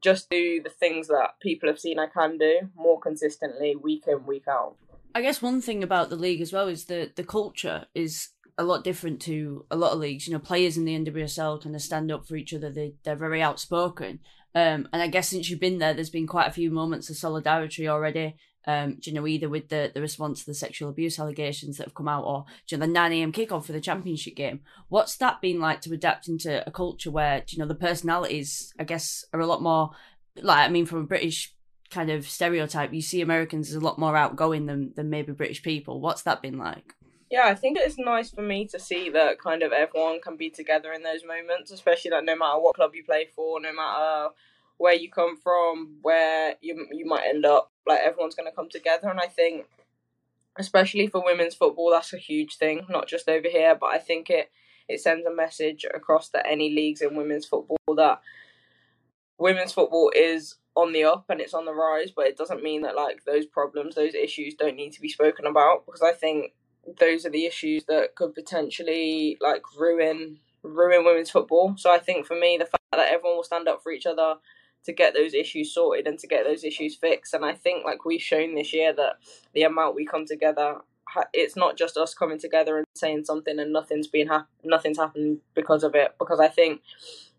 just 0.00 0.30
do 0.30 0.62
the 0.62 0.70
things 0.70 1.08
that 1.08 1.34
people 1.40 1.68
have 1.68 1.80
seen 1.80 1.98
I 1.98 2.06
can 2.06 2.38
do 2.38 2.70
more 2.76 3.00
consistently 3.00 3.76
week 3.76 4.04
in, 4.06 4.24
week 4.26 4.44
out. 4.48 4.76
I 5.14 5.22
guess 5.22 5.42
one 5.42 5.60
thing 5.60 5.82
about 5.82 6.10
the 6.10 6.16
league 6.16 6.40
as 6.40 6.52
well 6.52 6.68
is 6.68 6.84
that 6.84 7.16
the 7.16 7.24
culture 7.24 7.86
is 7.94 8.28
a 8.56 8.64
lot 8.64 8.84
different 8.84 9.20
to 9.22 9.64
a 9.70 9.76
lot 9.76 9.92
of 9.92 9.98
leagues. 9.98 10.26
You 10.26 10.32
know, 10.32 10.38
players 10.38 10.76
in 10.76 10.84
the 10.84 10.98
NWSL 10.98 11.62
kind 11.62 11.74
of 11.74 11.82
stand 11.82 12.10
up 12.12 12.26
for 12.26 12.36
each 12.36 12.52
other. 12.52 12.70
They 12.70 12.94
they're 13.04 13.16
very 13.16 13.40
outspoken. 13.40 14.20
Um, 14.54 14.88
and 14.92 15.02
I 15.02 15.08
guess 15.08 15.28
since 15.28 15.48
you've 15.48 15.60
been 15.60 15.78
there, 15.78 15.94
there's 15.94 16.10
been 16.10 16.26
quite 16.26 16.48
a 16.48 16.52
few 16.52 16.70
moments 16.70 17.08
of 17.10 17.16
solidarity 17.16 17.88
already. 17.88 18.36
Um, 18.68 18.98
you 19.02 19.14
know, 19.14 19.26
either 19.26 19.48
with 19.48 19.70
the, 19.70 19.90
the 19.94 20.02
response 20.02 20.40
to 20.40 20.46
the 20.46 20.52
sexual 20.52 20.90
abuse 20.90 21.18
allegations 21.18 21.78
that 21.78 21.86
have 21.86 21.94
come 21.94 22.06
out 22.06 22.24
or 22.24 22.44
you 22.68 22.76
know, 22.76 22.84
the 22.84 22.92
9 22.92 23.12
a.m. 23.14 23.32
kickoff 23.32 23.64
for 23.64 23.72
the 23.72 23.80
championship 23.80 24.34
game. 24.34 24.60
What's 24.90 25.16
that 25.16 25.40
been 25.40 25.58
like 25.58 25.80
to 25.80 25.94
adapt 25.94 26.28
into 26.28 26.62
a 26.68 26.70
culture 26.70 27.10
where, 27.10 27.42
you 27.48 27.58
know, 27.58 27.66
the 27.66 27.74
personalities, 27.74 28.74
I 28.78 28.84
guess, 28.84 29.24
are 29.32 29.40
a 29.40 29.46
lot 29.46 29.62
more, 29.62 29.92
like, 30.36 30.58
I 30.58 30.68
mean, 30.68 30.84
from 30.84 30.98
a 30.98 31.04
British 31.04 31.54
kind 31.88 32.10
of 32.10 32.28
stereotype, 32.28 32.92
you 32.92 33.00
see 33.00 33.22
Americans 33.22 33.70
as 33.70 33.76
a 33.76 33.80
lot 33.80 33.98
more 33.98 34.14
outgoing 34.14 34.66
than, 34.66 34.92
than 34.96 35.08
maybe 35.08 35.32
British 35.32 35.62
people. 35.62 36.02
What's 36.02 36.22
that 36.24 36.42
been 36.42 36.58
like? 36.58 36.94
Yeah, 37.30 37.46
I 37.46 37.54
think 37.54 37.78
it's 37.78 37.98
nice 37.98 38.30
for 38.30 38.42
me 38.42 38.66
to 38.66 38.78
see 38.78 39.10
that 39.10 39.38
kind 39.38 39.62
of 39.62 39.72
everyone 39.72 40.20
can 40.20 40.36
be 40.36 40.50
together 40.50 40.92
in 40.92 41.02
those 41.02 41.24
moments, 41.24 41.70
especially 41.70 42.10
that 42.10 42.24
no 42.24 42.36
matter 42.36 42.58
what 42.58 42.74
club 42.74 42.94
you 42.94 43.04
play 43.04 43.28
for, 43.34 43.60
no 43.60 43.72
matter 43.72 44.34
where 44.78 44.94
you 44.94 45.10
come 45.10 45.36
from, 45.36 45.96
where 46.02 46.54
you 46.60 46.86
you 46.92 47.04
might 47.04 47.26
end 47.26 47.44
up, 47.44 47.70
like 47.86 48.00
everyone's 48.00 48.34
going 48.34 48.50
to 48.50 48.56
come 48.56 48.68
together. 48.70 49.08
And 49.08 49.20
I 49.20 49.26
think, 49.26 49.66
especially 50.56 51.08
for 51.08 51.22
women's 51.22 51.54
football, 51.54 51.90
that's 51.90 52.12
a 52.12 52.18
huge 52.18 52.56
thing, 52.56 52.86
not 52.88 53.08
just 53.08 53.28
over 53.28 53.48
here, 53.48 53.76
but 53.78 53.88
I 53.88 53.98
think 53.98 54.30
it 54.30 54.50
it 54.88 55.00
sends 55.00 55.26
a 55.26 55.34
message 55.34 55.84
across 55.94 56.30
to 56.30 56.46
any 56.46 56.70
leagues 56.70 57.02
in 57.02 57.14
women's 57.14 57.44
football 57.44 57.76
that 57.96 58.20
women's 59.36 59.72
football 59.72 60.10
is 60.16 60.56
on 60.74 60.92
the 60.92 61.04
up 61.04 61.26
and 61.28 61.40
it's 61.40 61.54
on 61.54 61.64
the 61.64 61.74
rise, 61.74 62.10
but 62.14 62.26
it 62.26 62.38
doesn't 62.38 62.62
mean 62.62 62.82
that 62.82 62.96
like 62.96 63.24
those 63.24 63.44
problems, 63.44 63.94
those 63.94 64.14
issues 64.14 64.54
don't 64.54 64.76
need 64.76 64.92
to 64.92 65.00
be 65.00 65.08
spoken 65.08 65.46
about 65.46 65.84
because 65.84 66.02
I 66.02 66.12
think 66.12 66.52
those 66.98 67.26
are 67.26 67.30
the 67.30 67.44
issues 67.44 67.84
that 67.84 68.14
could 68.14 68.34
potentially 68.34 69.36
like 69.40 69.62
ruin 69.76 70.38
ruin 70.62 71.04
women's 71.04 71.30
football. 71.30 71.74
So 71.76 71.92
I 71.92 71.98
think 71.98 72.26
for 72.26 72.38
me, 72.38 72.56
the 72.58 72.64
fact 72.64 72.84
that 72.92 73.12
everyone 73.12 73.36
will 73.36 73.44
stand 73.44 73.68
up 73.68 73.82
for 73.82 73.92
each 73.92 74.06
other 74.06 74.36
to 74.84 74.92
get 74.92 75.14
those 75.14 75.34
issues 75.34 75.74
sorted 75.74 76.06
and 76.06 76.18
to 76.18 76.26
get 76.26 76.44
those 76.44 76.64
issues 76.64 76.96
fixed, 76.96 77.34
and 77.34 77.44
I 77.44 77.54
think 77.54 77.84
like 77.84 78.04
we've 78.04 78.22
shown 78.22 78.54
this 78.54 78.72
year 78.72 78.92
that 78.94 79.18
the 79.54 79.62
amount 79.62 79.94
we 79.94 80.06
come 80.06 80.26
together, 80.26 80.78
it's 81.32 81.56
not 81.56 81.76
just 81.76 81.96
us 81.96 82.14
coming 82.14 82.38
together 82.38 82.78
and 82.78 82.86
saying 82.94 83.24
something 83.24 83.58
and 83.58 83.72
nothing's 83.72 84.06
been 84.06 84.28
hap- 84.28 84.48
nothing's 84.64 84.98
happened 84.98 85.38
because 85.54 85.84
of 85.84 85.94
it. 85.94 86.14
Because 86.18 86.40
I 86.40 86.48
think 86.48 86.82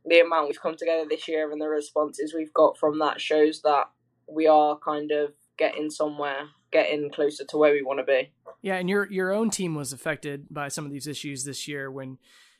the 0.05 0.19
amount 0.19 0.47
we've 0.47 0.61
come 0.61 0.75
together 0.75 1.05
this 1.07 1.27
year 1.27 1.51
and 1.51 1.61
the 1.61 1.67
responses 1.67 2.33
we've 2.33 2.53
got 2.53 2.77
from 2.77 2.99
that 2.99 3.21
shows 3.21 3.61
that 3.61 3.89
we 4.27 4.47
are 4.47 4.77
kind 4.77 5.11
of 5.11 5.33
getting 5.57 5.89
somewhere, 5.89 6.49
getting 6.71 7.11
closer 7.11 7.43
to 7.45 7.57
where 7.57 7.73
we 7.73 7.81
want 7.81 7.99
to 7.99 8.05
be. 8.05 8.31
Yeah, 8.61 8.75
and 8.75 8.89
your 8.89 9.09
your 9.11 9.31
own 9.31 9.49
team 9.49 9.75
was 9.75 9.93
affected 9.93 10.47
by 10.49 10.67
some 10.67 10.85
of 10.85 10.91
these 10.91 11.07
issues 11.07 11.43
this 11.43 11.67
year 11.67 11.89
when 11.89 12.17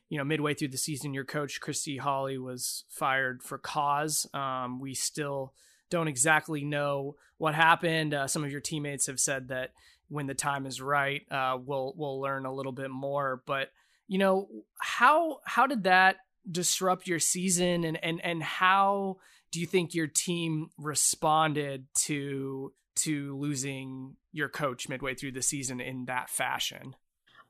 you 0.09 0.17
know 0.17 0.23
midway 0.23 0.53
through 0.53 0.69
the 0.69 0.77
season 0.77 1.13
your 1.13 1.25
coach 1.25 1.61
Christy 1.61 1.97
Holly 1.97 2.37
was 2.37 2.83
fired 2.89 3.41
for 3.43 3.57
cause. 3.57 4.27
Um, 4.33 4.79
we 4.79 4.93
still 4.93 5.53
don't 5.89 6.07
exactly 6.07 6.63
know 6.63 7.15
what 7.37 7.55
happened. 7.55 8.13
Uh, 8.13 8.27
some 8.27 8.43
of 8.43 8.51
your 8.51 8.61
teammates 8.61 9.07
have 9.07 9.19
said 9.19 9.47
that 9.47 9.71
when 10.09 10.27
the 10.27 10.33
time 10.33 10.65
is 10.65 10.81
right, 10.81 11.21
uh, 11.31 11.57
we'll 11.63 11.93
we'll 11.95 12.19
learn 12.19 12.45
a 12.45 12.53
little 12.53 12.71
bit 12.71 12.91
more. 12.91 13.41
But 13.45 13.69
you 14.07 14.17
know 14.17 14.49
how 14.79 15.39
how 15.45 15.67
did 15.67 15.83
that 15.83 16.17
disrupt 16.49 17.07
your 17.07 17.19
season 17.19 17.83
and 17.83 18.03
and 18.03 18.19
and 18.23 18.41
how 18.41 19.17
do 19.51 19.59
you 19.59 19.67
think 19.67 19.93
your 19.93 20.07
team 20.07 20.69
responded 20.77 21.85
to 22.05 22.74
to 22.95 23.37
losing 23.37 24.15
your 24.31 24.50
coach 24.50 24.89
midway 24.89 25.15
through 25.15 25.31
the 25.31 25.41
season 25.41 25.79
in 25.79 26.05
that 26.05 26.29
fashion? 26.29 26.95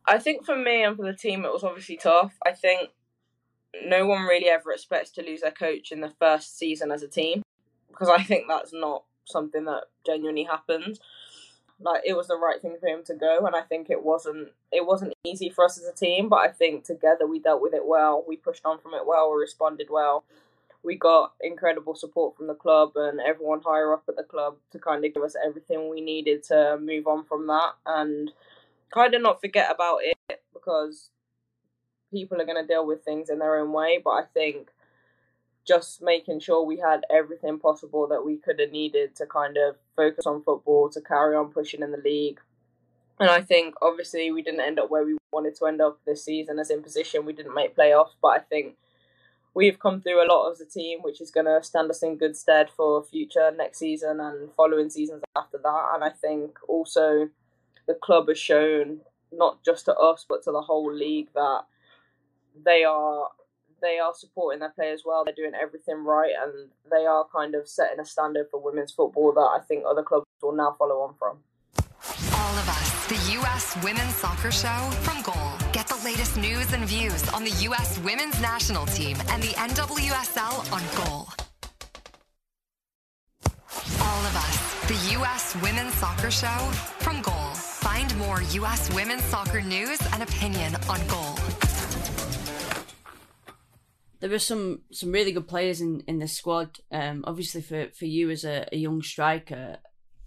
I 0.09 0.17
think 0.17 0.43
for 0.43 0.57
me 0.57 0.83
and 0.83 0.97
for 0.97 1.05
the 1.05 1.13
team, 1.13 1.45
it 1.45 1.53
was 1.53 1.63
obviously 1.63 1.97
tough. 1.97 2.33
I 2.43 2.51
think 2.51 2.89
no 3.85 4.07
one 4.07 4.23
really 4.23 4.49
ever 4.49 4.71
expects 4.71 5.11
to 5.11 5.21
lose 5.21 5.41
their 5.41 5.51
coach 5.51 5.91
in 5.91 6.01
the 6.01 6.09
first 6.19 6.57
season 6.57 6.91
as 6.91 7.03
a 7.03 7.07
team 7.07 7.43
because 7.89 8.09
I 8.09 8.23
think 8.23 8.45
that's 8.47 8.73
not 8.73 9.03
something 9.25 9.65
that 9.65 9.83
genuinely 10.03 10.45
happens. 10.45 10.99
Like 11.79 12.01
it 12.05 12.17
was 12.17 12.27
the 12.27 12.37
right 12.37 12.59
thing 12.59 12.75
for 12.81 12.87
him 12.87 13.03
to 13.05 13.13
go, 13.13 13.45
and 13.45 13.55
I 13.55 13.61
think 13.61 13.89
it 13.89 14.03
wasn't. 14.03 14.49
It 14.71 14.85
wasn't 14.85 15.13
easy 15.23 15.49
for 15.49 15.63
us 15.63 15.77
as 15.77 15.85
a 15.85 15.93
team, 15.93 16.27
but 16.27 16.37
I 16.37 16.49
think 16.49 16.83
together 16.83 17.27
we 17.27 17.39
dealt 17.39 17.61
with 17.61 17.73
it 17.73 17.85
well. 17.85 18.25
We 18.27 18.35
pushed 18.35 18.65
on 18.65 18.79
from 18.79 18.95
it 18.95 19.05
well. 19.05 19.31
We 19.31 19.39
responded 19.39 19.87
well 19.89 20.25
we 20.83 20.95
got 20.95 21.33
incredible 21.41 21.95
support 21.95 22.35
from 22.37 22.47
the 22.47 22.53
club 22.53 22.91
and 22.95 23.19
everyone 23.19 23.61
higher 23.61 23.93
up 23.93 24.03
at 24.07 24.15
the 24.15 24.23
club 24.23 24.55
to 24.71 24.79
kind 24.79 25.03
of 25.03 25.13
give 25.13 25.23
us 25.23 25.35
everything 25.45 25.89
we 25.89 26.01
needed 26.01 26.43
to 26.43 26.77
move 26.81 27.05
on 27.05 27.25
from 27.25 27.47
that 27.47 27.73
and 27.85 28.31
kind 28.93 29.13
of 29.13 29.21
not 29.21 29.41
forget 29.41 29.71
about 29.71 29.99
it 30.03 30.41
because 30.53 31.11
people 32.11 32.41
are 32.41 32.45
going 32.45 32.61
to 32.61 32.67
deal 32.67 32.85
with 32.85 33.03
things 33.03 33.29
in 33.29 33.39
their 33.39 33.57
own 33.57 33.71
way. 33.71 33.99
But 34.03 34.11
I 34.11 34.23
think 34.33 34.69
just 35.65 36.01
making 36.01 36.39
sure 36.39 36.65
we 36.65 36.77
had 36.77 37.01
everything 37.11 37.59
possible 37.59 38.07
that 38.07 38.25
we 38.25 38.37
could 38.37 38.59
have 38.59 38.71
needed 38.71 39.15
to 39.15 39.25
kind 39.25 39.57
of 39.57 39.75
focus 39.95 40.25
on 40.25 40.43
football, 40.43 40.89
to 40.89 41.01
carry 41.01 41.35
on 41.35 41.51
pushing 41.51 41.81
in 41.81 41.91
the 41.91 41.97
league. 41.97 42.39
And 43.19 43.29
I 43.29 43.41
think 43.41 43.75
obviously 43.81 44.31
we 44.31 44.41
didn't 44.41 44.61
end 44.61 44.79
up 44.79 44.89
where 44.89 45.05
we 45.05 45.17
wanted 45.31 45.55
to 45.57 45.65
end 45.65 45.81
up 45.81 45.99
this 46.05 46.23
season 46.23 46.57
as 46.57 46.69
in 46.69 46.81
position. 46.81 47.25
We 47.25 47.33
didn't 47.33 47.53
make 47.53 47.75
playoffs, 47.75 48.15
but 48.21 48.29
I 48.29 48.39
think 48.39 48.75
we've 49.53 49.77
come 49.77 50.01
through 50.01 50.23
a 50.23 50.29
lot 50.31 50.49
as 50.51 50.61
a 50.61 50.65
team, 50.65 50.99
which 51.01 51.19
is 51.21 51.29
going 51.29 51.45
to 51.45 51.59
stand 51.61 51.89
us 51.89 52.01
in 52.01 52.17
good 52.17 52.35
stead 52.35 52.69
for 52.69 53.03
future 53.03 53.51
next 53.55 53.79
season 53.79 54.19
and 54.19 54.49
following 54.55 54.89
seasons 54.89 55.21
after 55.35 55.59
that. 55.61 55.91
And 55.93 56.03
I 56.03 56.09
think 56.09 56.57
also 56.67 57.29
the 57.89 57.95
club 57.95 58.29
has 58.29 58.37
shown 58.37 58.99
not 59.33 59.63
just 59.65 59.85
to 59.85 59.95
us 59.95 60.25
but 60.29 60.43
to 60.43 60.51
the 60.51 60.61
whole 60.61 60.93
league 60.93 61.27
that 61.33 61.61
they 62.63 62.83
are 62.83 63.27
they 63.81 63.97
are 63.97 64.13
supporting 64.13 64.59
their 64.59 64.69
players 64.69 65.03
well. 65.05 65.23
They're 65.23 65.33
doing 65.33 65.53
everything 65.55 66.03
right, 66.03 66.33
and 66.41 66.69
they 66.91 67.05
are 67.05 67.25
kind 67.33 67.55
of 67.55 67.67
setting 67.67 67.99
a 68.01 68.05
standard 68.05 68.47
for 68.51 68.61
women's 68.61 68.91
football 68.91 69.31
that 69.33 69.39
I 69.39 69.59
think 69.65 69.85
other 69.87 70.03
clubs 70.03 70.25
will 70.41 70.55
now 70.55 70.75
follow 70.77 70.95
on 70.95 71.13
from. 71.17 71.37
All 72.33 72.57
of 72.57 72.67
us 72.67 73.07
the 73.07 73.31
U.S. 73.33 73.75
Women's 73.83 74.15
Soccer 74.15 74.51
Show 74.51 74.89
from 75.01 75.21
Goal. 75.23 75.51
Get 75.71 75.87
the 75.87 75.99
latest 76.05 76.37
news 76.37 76.71
and 76.73 76.85
views 76.85 77.27
on 77.29 77.43
the 77.43 77.51
U.S. 77.67 77.97
Women's 77.99 78.39
National 78.39 78.85
Team 78.85 79.17
and 79.29 79.41
the 79.41 79.53
NWSL 79.55 80.71
on 80.71 80.83
Goal. 80.95 81.27
All 84.01 84.25
of 84.25 84.35
us, 84.35 84.87
the 84.87 85.13
U.S. 85.13 85.55
Women's 85.63 85.93
Soccer 85.95 86.29
Show 86.29 86.59
from 86.99 87.21
Goal. 87.21 87.48
More 88.19 88.41
U.S. 88.41 88.93
Women's 88.93 89.23
Soccer 89.23 89.61
news 89.61 89.97
and 90.11 90.21
opinion 90.21 90.75
on 90.89 90.99
Goal. 91.07 91.35
There 94.19 94.33
are 94.33 94.39
some 94.39 94.81
some 94.91 95.13
really 95.13 95.31
good 95.31 95.47
players 95.47 95.79
in 95.79 96.03
in 96.05 96.19
this 96.19 96.33
squad. 96.33 96.79
Um, 96.91 97.23
obviously 97.25 97.61
for 97.61 97.87
for 97.91 98.03
you 98.03 98.29
as 98.29 98.43
a, 98.43 98.67
a 98.73 98.77
young 98.77 99.01
striker, 99.01 99.77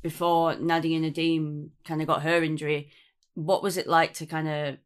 before 0.01 0.57
Nadia 0.57 0.99
Nadim 1.01 1.69
kind 1.85 2.01
of 2.01 2.07
got 2.07 2.23
her 2.23 2.43
injury, 2.43 2.91
what 3.35 3.63
was 3.63 3.77
it 3.77 3.87
like 3.87 4.15
to 4.15 4.27
kind 4.27 4.49
of 4.49 4.79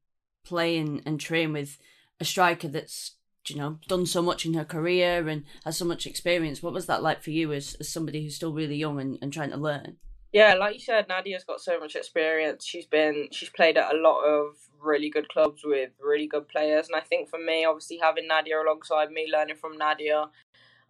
play 0.45 0.77
and, 0.77 1.01
and 1.07 1.21
train 1.21 1.53
with 1.53 1.79
a 2.19 2.25
striker 2.25 2.67
that's 2.67 3.13
you 3.47 3.55
know 3.55 3.79
done 3.87 4.07
so 4.07 4.21
much 4.21 4.45
in 4.45 4.55
her 4.55 4.65
career 4.65 5.29
and 5.29 5.45
has 5.65 5.77
so 5.77 5.85
much 5.85 6.09
experience? 6.09 6.61
What 6.61 6.73
was 6.73 6.87
that 6.87 7.05
like 7.05 7.23
for 7.23 7.31
you 7.31 7.53
as, 7.53 7.77
as 7.79 7.89
somebody 7.89 8.25
who's 8.25 8.35
still 8.35 8.53
really 8.53 8.77
young 8.77 9.01
and, 9.01 9.17
and 9.23 9.33
trying 9.33 9.51
to 9.51 9.57
learn? 9.57 9.99
Yeah, 10.37 10.53
like 10.53 10.75
you 10.75 10.81
said, 10.81 11.09
Nadia's 11.09 11.45
got 11.45 11.63
so 11.63 11.81
much 11.81 11.97
experience. 11.97 12.63
She's 12.63 12.85
been 12.85 13.29
she's 13.33 13.49
played 13.49 13.79
at 13.79 13.95
a 13.95 13.97
lot 13.97 14.21
of 14.21 14.57
really 14.79 15.09
good 15.09 15.31
clubs 15.31 15.63
with 15.65 15.93
really 15.99 16.27
good 16.27 16.47
players, 16.47 16.89
and 16.89 16.95
I 16.95 17.01
think 17.01 17.31
for 17.31 17.39
me, 17.39 17.65
obviously 17.65 17.97
having 18.03 18.29
Nadia 18.29 18.61
alongside 18.61 19.11
me, 19.11 19.31
learning 19.33 19.57
from 19.57 19.79
Nadia, 19.79 20.27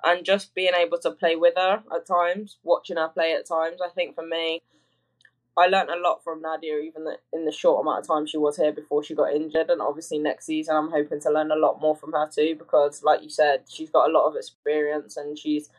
and 0.02 0.24
just 0.24 0.52
being 0.56 0.72
able 0.76 0.98
to 0.98 1.12
play 1.12 1.36
with 1.36 1.54
her 1.56 1.80
at 1.94 2.06
times, 2.08 2.58
watching 2.64 2.96
her 2.96 3.06
play 3.06 3.34
at 3.34 3.46
times. 3.46 3.78
I 3.80 3.88
think 3.90 4.16
for 4.16 4.26
me, 4.26 4.62
I 5.56 5.68
learned 5.68 5.90
a 5.90 6.00
lot 6.00 6.24
from 6.24 6.42
Nadia, 6.42 6.80
even 6.80 7.06
in 7.32 7.44
the 7.44 7.52
short 7.52 7.82
amount 7.82 8.00
of 8.00 8.08
time 8.08 8.26
she 8.26 8.38
was 8.38 8.56
here 8.56 8.72
before 8.72 9.04
she 9.04 9.14
got 9.14 9.32
injured. 9.32 9.70
And 9.70 9.80
obviously, 9.80 10.18
next 10.18 10.46
season, 10.46 10.74
I'm 10.74 10.90
hoping 10.90 11.20
to 11.20 11.30
learn 11.30 11.52
a 11.52 11.54
lot 11.54 11.80
more 11.80 11.94
from 11.94 12.10
her 12.14 12.28
too, 12.28 12.56
because, 12.58 13.04
like 13.04 13.22
you 13.22 13.30
said, 13.30 13.62
she's 13.68 13.90
got 13.90 14.10
a 14.10 14.12
lot 14.12 14.26
of 14.26 14.34
experience 14.34 15.16
and 15.16 15.38
she's 15.38 15.70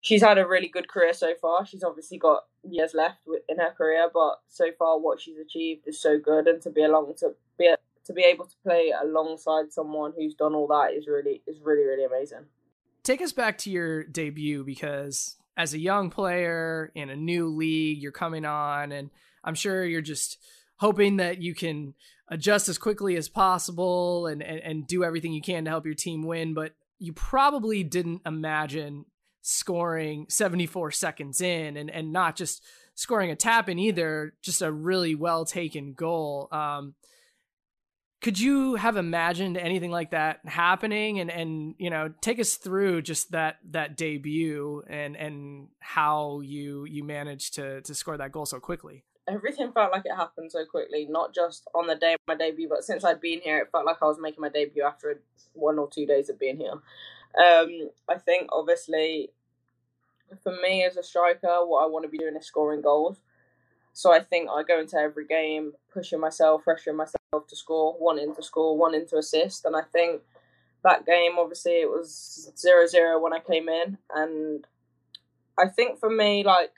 she's 0.00 0.22
had 0.22 0.38
a 0.38 0.46
really 0.46 0.68
good 0.68 0.86
career 0.86 1.12
so 1.12 1.34
far. 1.34 1.66
She's 1.66 1.82
obviously 1.82 2.18
got 2.18 2.44
years 2.68 2.94
left 2.94 3.18
in 3.48 3.58
her 3.58 3.72
career, 3.76 4.08
but 4.12 4.40
so 4.48 4.66
far 4.78 4.98
what 4.98 5.20
she's 5.20 5.38
achieved 5.38 5.86
is 5.86 6.00
so 6.00 6.18
good, 6.18 6.46
and 6.46 6.62
to 6.62 6.70
be 6.70 6.82
along 6.82 7.14
to 7.18 7.34
be 7.58 7.74
to 8.04 8.12
be 8.12 8.22
able 8.22 8.46
to 8.46 8.56
play 8.64 8.92
alongside 9.00 9.72
someone 9.72 10.12
who's 10.16 10.34
done 10.34 10.54
all 10.54 10.66
that 10.66 10.92
is 10.92 11.06
really 11.06 11.42
is 11.46 11.58
really 11.62 11.84
really 11.84 12.04
amazing. 12.04 12.46
Take 13.02 13.20
us 13.20 13.32
back 13.32 13.58
to 13.58 13.70
your 13.70 14.04
debut 14.04 14.64
because 14.64 15.36
as 15.56 15.74
a 15.74 15.78
young 15.78 16.10
player 16.10 16.92
in 16.94 17.10
a 17.10 17.16
new 17.16 17.48
league, 17.48 18.00
you're 18.00 18.12
coming 18.12 18.44
on, 18.44 18.92
and 18.92 19.10
I'm 19.44 19.54
sure 19.54 19.84
you're 19.84 20.00
just 20.00 20.38
hoping 20.76 21.18
that 21.18 21.40
you 21.40 21.54
can 21.54 21.94
adjust 22.28 22.68
as 22.68 22.78
quickly 22.78 23.16
as 23.16 23.28
possible 23.28 24.26
and, 24.26 24.42
and, 24.42 24.60
and 24.60 24.86
do 24.86 25.04
everything 25.04 25.32
you 25.32 25.42
can 25.42 25.64
to 25.64 25.70
help 25.70 25.84
your 25.84 25.94
team 25.94 26.22
win. 26.22 26.54
But 26.54 26.72
you 26.98 27.12
probably 27.12 27.82
didn't 27.82 28.22
imagine 28.24 29.04
scoring 29.42 30.26
74 30.28 30.92
seconds 30.92 31.40
in 31.40 31.76
and, 31.76 31.90
and 31.90 32.12
not 32.12 32.36
just 32.36 32.62
scoring 32.94 33.30
a 33.30 33.36
tap 33.36 33.68
in 33.68 33.78
either, 33.78 34.34
just 34.42 34.62
a 34.62 34.72
really 34.72 35.14
well 35.14 35.44
taken 35.44 35.92
goal. 35.92 36.48
Um, 36.50 36.94
could 38.22 38.38
you 38.38 38.76
have 38.76 38.96
imagined 38.96 39.56
anything 39.56 39.90
like 39.90 40.12
that 40.12 40.40
happening? 40.44 41.18
And 41.18 41.30
and 41.30 41.74
you 41.78 41.90
know 41.90 42.12
take 42.20 42.38
us 42.38 42.54
through 42.54 43.02
just 43.02 43.32
that 43.32 43.56
that 43.70 43.96
debut 43.96 44.84
and 44.86 45.16
and 45.16 45.68
how 45.80 46.40
you 46.40 46.84
you 46.84 47.02
managed 47.02 47.54
to 47.54 47.82
to 47.82 47.94
score 47.94 48.16
that 48.16 48.30
goal 48.30 48.46
so 48.46 48.60
quickly. 48.60 49.04
Everything 49.28 49.72
felt 49.72 49.92
like 49.92 50.02
it 50.04 50.14
happened 50.14 50.50
so 50.52 50.64
quickly 50.64 51.06
not 51.08 51.34
just 51.34 51.68
on 51.74 51.86
the 51.86 51.94
day 51.94 52.14
of 52.14 52.18
my 52.26 52.34
debut 52.34 52.68
but 52.68 52.82
since 52.82 53.04
i'd 53.04 53.20
been 53.20 53.40
here 53.40 53.58
it 53.58 53.68
felt 53.70 53.86
like 53.86 53.98
i 54.02 54.04
was 54.04 54.18
making 54.20 54.40
my 54.40 54.48
debut 54.48 54.82
after 54.82 55.22
one 55.52 55.78
or 55.78 55.88
two 55.88 56.04
days 56.04 56.28
of 56.28 56.40
being 56.40 56.56
here 56.56 56.74
um, 57.38 57.90
i 58.08 58.16
think 58.18 58.48
obviously 58.52 59.30
for 60.42 60.54
me 60.62 60.84
as 60.84 60.96
a 60.96 61.02
striker 61.02 61.66
what 61.66 61.84
i 61.84 61.86
want 61.86 62.04
to 62.04 62.08
be 62.08 62.18
doing 62.18 62.36
is 62.36 62.46
scoring 62.46 62.80
goals 62.80 63.18
so 63.92 64.12
I 64.12 64.20
think 64.20 64.48
I 64.50 64.62
go 64.62 64.80
into 64.80 64.96
every 64.96 65.26
game 65.26 65.72
pushing 65.92 66.20
myself, 66.20 66.62
pressuring 66.66 66.96
myself 66.96 67.46
to 67.48 67.56
score, 67.56 67.96
wanting 67.98 68.34
to 68.34 68.42
score, 68.42 68.76
wanting 68.76 69.06
to 69.08 69.18
assist. 69.18 69.64
And 69.64 69.76
I 69.76 69.82
think 69.82 70.22
that 70.82 71.04
game, 71.04 71.32
obviously, 71.38 71.72
it 71.72 71.90
was 71.90 72.50
0 72.56 72.86
0 72.86 73.20
when 73.20 73.34
I 73.34 73.38
came 73.40 73.68
in. 73.68 73.98
And 74.14 74.66
I 75.58 75.68
think 75.68 76.00
for 76.00 76.08
me, 76.08 76.42
like, 76.42 76.72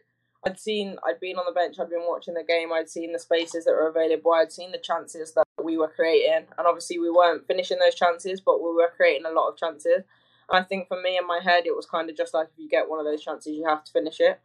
I'd 0.45 0.59
seen, 0.59 0.97
I'd 1.07 1.21
been 1.21 1.37
on 1.37 1.45
the 1.47 1.53
bench, 1.53 1.77
I'd 1.79 1.89
been 1.89 2.07
watching 2.07 2.35
the 2.35 2.43
game, 2.43 2.73
I'd 2.73 2.91
seen 2.91 3.13
the 3.13 3.19
spaces 3.19 3.65
that 3.65 3.73
were 3.73 3.89
available, 3.89 4.33
I'd 4.33 4.53
seen 4.53 4.73
the 4.73 4.79
chances 4.79 5.33
that 5.35 5.47
we 5.63 5.79
were 5.79 5.89
creating. 5.89 6.47
And 6.59 6.67
obviously, 6.67 6.99
we 6.99 7.11
weren't 7.11 7.47
finishing 7.47 7.79
those 7.79 7.95
chances, 7.95 8.41
but 8.41 8.61
we 8.61 8.71
were 8.71 8.93
creating 8.95 9.25
a 9.25 9.33
lot 9.33 9.49
of 9.49 9.57
chances. 9.57 10.03
I 10.51 10.63
think 10.63 10.89
for 10.89 11.01
me 11.01 11.19
in 11.19 11.27
my 11.27 11.41
head, 11.43 11.65
it 11.67 11.77
was 11.77 11.87
kind 11.87 12.11
of 12.11 12.17
just 12.17 12.35
like 12.35 12.49
if 12.49 12.59
you 12.59 12.69
get 12.69 12.89
one 12.89 12.99
of 12.99 13.07
those 13.07 13.23
chances, 13.23 13.55
you 13.55 13.67
have 13.67 13.85
to 13.85 13.93
finish 13.93 14.21
it 14.21 14.41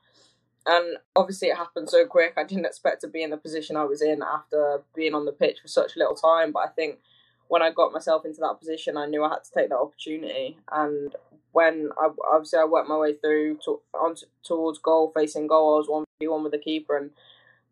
and 0.66 0.98
obviously 1.16 1.48
it 1.48 1.58
happened 1.58 1.90
so 1.90 2.06
quick. 2.06 2.34
I 2.38 2.44
didn't 2.44 2.66
expect 2.66 3.02
to 3.02 3.08
be 3.08 3.24
in 3.24 3.30
the 3.30 3.38
position 3.38 3.76
I 3.76 3.86
was 3.86 4.02
in 4.02 4.22
after 4.22 4.82
being 4.96 5.16
on 5.16 5.26
the 5.26 5.32
pitch 5.32 5.60
for 5.62 5.68
such 5.68 5.96
a 5.96 6.00
little 6.00 6.16
time. 6.16 6.52
But 6.52 6.64
I 6.66 6.68
think 6.68 7.00
when 7.48 7.62
I 7.62 7.72
got 7.72 7.94
myself 7.94 8.26
into 8.26 8.42
that 8.42 8.60
position, 8.60 8.98
I 8.98 9.08
knew 9.08 9.24
I 9.24 9.30
had 9.30 9.44
to 9.44 9.52
take 9.52 9.70
that 9.70 9.78
opportunity. 9.78 10.58
And 10.72 11.16
when 11.54 11.90
I 11.98 12.10
obviously 12.32 12.60
I 12.60 12.66
worked 12.66 12.90
my 12.90 12.98
way 12.98 13.14
through 13.14 13.60
to, 13.66 13.80
on 13.94 14.16
towards 14.44 14.80
goal, 14.80 15.12
facing 15.16 15.48
goal, 15.48 15.76
I 15.76 15.78
was 15.78 15.90
one 15.90 16.06
v 16.20 16.28
one 16.28 16.44
with 16.44 16.52
the 16.52 16.60
keeper, 16.60 16.98
and 16.98 17.12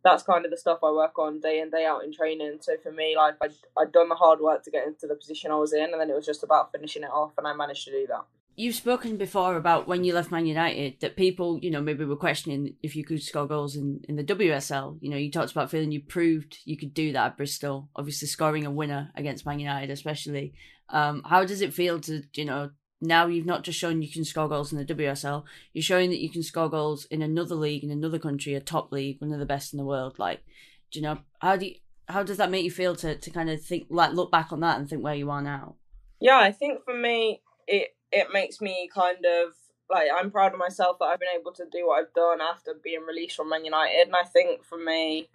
that's 0.03 0.23
kind 0.23 0.45
of 0.45 0.51
the 0.51 0.57
stuff 0.57 0.79
I 0.83 0.91
work 0.91 1.17
on 1.19 1.39
day 1.39 1.59
in 1.59 1.69
day 1.69 1.85
out 1.85 2.03
in 2.03 2.13
training. 2.13 2.57
So 2.61 2.73
for 2.81 2.91
me, 2.91 3.15
like 3.15 3.35
I 3.41 3.47
I'd 3.79 3.91
done 3.91 4.09
the 4.09 4.15
hard 4.15 4.39
work 4.39 4.63
to 4.63 4.71
get 4.71 4.87
into 4.87 5.07
the 5.07 5.15
position 5.15 5.51
I 5.51 5.55
was 5.55 5.73
in, 5.73 5.91
and 5.91 5.99
then 5.99 6.09
it 6.09 6.15
was 6.15 6.25
just 6.25 6.43
about 6.43 6.71
finishing 6.71 7.03
it 7.03 7.11
off, 7.11 7.33
and 7.37 7.47
I 7.47 7.53
managed 7.53 7.85
to 7.85 7.91
do 7.91 8.07
that 8.07 8.25
you've 8.57 8.75
spoken 8.75 9.17
before 9.17 9.55
about 9.55 9.87
when 9.87 10.03
you 10.03 10.13
left 10.13 10.31
Man 10.31 10.47
United 10.47 10.99
that 10.99 11.15
people, 11.15 11.59
you 11.61 11.69
know, 11.69 11.79
maybe 11.79 12.03
were 12.03 12.17
questioning 12.17 12.73
if 12.81 12.95
you 12.95 13.05
could 13.05 13.21
score 13.21 13.47
goals 13.47 13.75
in, 13.75 14.01
in 14.09 14.15
the 14.17 14.23
WSL. 14.23 14.97
You 14.99 15.11
know, 15.11 15.17
you 15.17 15.31
talked 15.31 15.51
about 15.51 15.69
feeling 15.69 15.91
you 15.91 16.01
proved 16.01 16.57
you 16.65 16.75
could 16.75 16.93
do 16.93 17.13
that 17.13 17.25
at 17.27 17.37
Bristol. 17.37 17.89
Obviously, 17.95 18.27
scoring 18.27 18.65
a 18.65 18.71
winner 18.71 19.11
against 19.15 19.45
Man 19.45 19.59
United, 19.59 19.91
especially. 19.91 20.53
Um, 20.89 21.21
how 21.23 21.45
does 21.45 21.61
it 21.61 21.73
feel 21.73 21.99
to, 22.01 22.23
you 22.33 22.45
know, 22.45 22.71
now 22.99 23.27
you've 23.27 23.45
not 23.45 23.63
just 23.63 23.79
shown 23.79 24.01
you 24.01 24.11
can 24.11 24.25
score 24.25 24.49
goals 24.49 24.71
in 24.71 24.79
the 24.79 24.93
WSL, 24.93 25.43
you're 25.73 25.83
showing 25.83 26.09
that 26.09 26.21
you 26.21 26.29
can 26.29 26.43
score 26.43 26.69
goals 26.69 27.05
in 27.05 27.21
another 27.21 27.55
league, 27.55 27.83
in 27.83 27.91
another 27.91 28.19
country, 28.19 28.53
a 28.55 28.59
top 28.59 28.91
league, 28.91 29.21
one 29.21 29.31
of 29.31 29.39
the 29.39 29.45
best 29.45 29.73
in 29.73 29.77
the 29.77 29.85
world. 29.85 30.17
Like, 30.17 30.43
do 30.91 30.99
you 30.99 31.03
know, 31.03 31.19
how 31.39 31.57
do 31.57 31.67
you, 31.67 31.75
how 32.07 32.23
does 32.23 32.37
that 32.37 32.49
make 32.49 32.63
you 32.63 32.71
feel 32.71 32.95
to, 32.97 33.15
to 33.15 33.29
kind 33.29 33.49
of 33.49 33.61
think, 33.61 33.87
like, 33.89 34.13
look 34.13 34.31
back 34.31 34.51
on 34.51 34.61
that 34.61 34.79
and 34.79 34.89
think 34.89 35.03
where 35.03 35.13
you 35.13 35.29
are 35.29 35.41
now? 35.41 35.75
Yeah, 36.19 36.39
I 36.39 36.51
think 36.51 36.83
for 36.83 36.95
me, 36.95 37.41
it 37.67 37.89
it 38.11 38.27
makes 38.33 38.61
me 38.61 38.89
kind 38.93 39.25
of 39.25 39.53
like 39.89 40.07
I'm 40.17 40.31
proud 40.31 40.53
of 40.53 40.59
myself 40.59 40.97
that 40.99 41.05
I've 41.05 41.19
been 41.19 41.29
able 41.39 41.51
to 41.53 41.65
do 41.71 41.87
what 41.87 41.99
I've 41.99 42.13
done 42.13 42.39
after 42.41 42.73
being 42.81 43.03
released 43.07 43.35
from 43.35 43.49
Man 43.49 43.65
United. 43.65 44.07
And 44.07 44.15
I 44.15 44.23
think 44.23 44.63
for 44.63 44.77
me, 44.77 45.29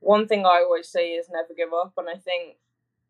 one 0.00 0.26
thing 0.26 0.44
I 0.44 0.62
always 0.64 0.88
say 0.88 1.10
is 1.10 1.28
never 1.30 1.54
give 1.56 1.72
up. 1.72 1.92
And 1.96 2.08
I 2.08 2.18
think 2.18 2.56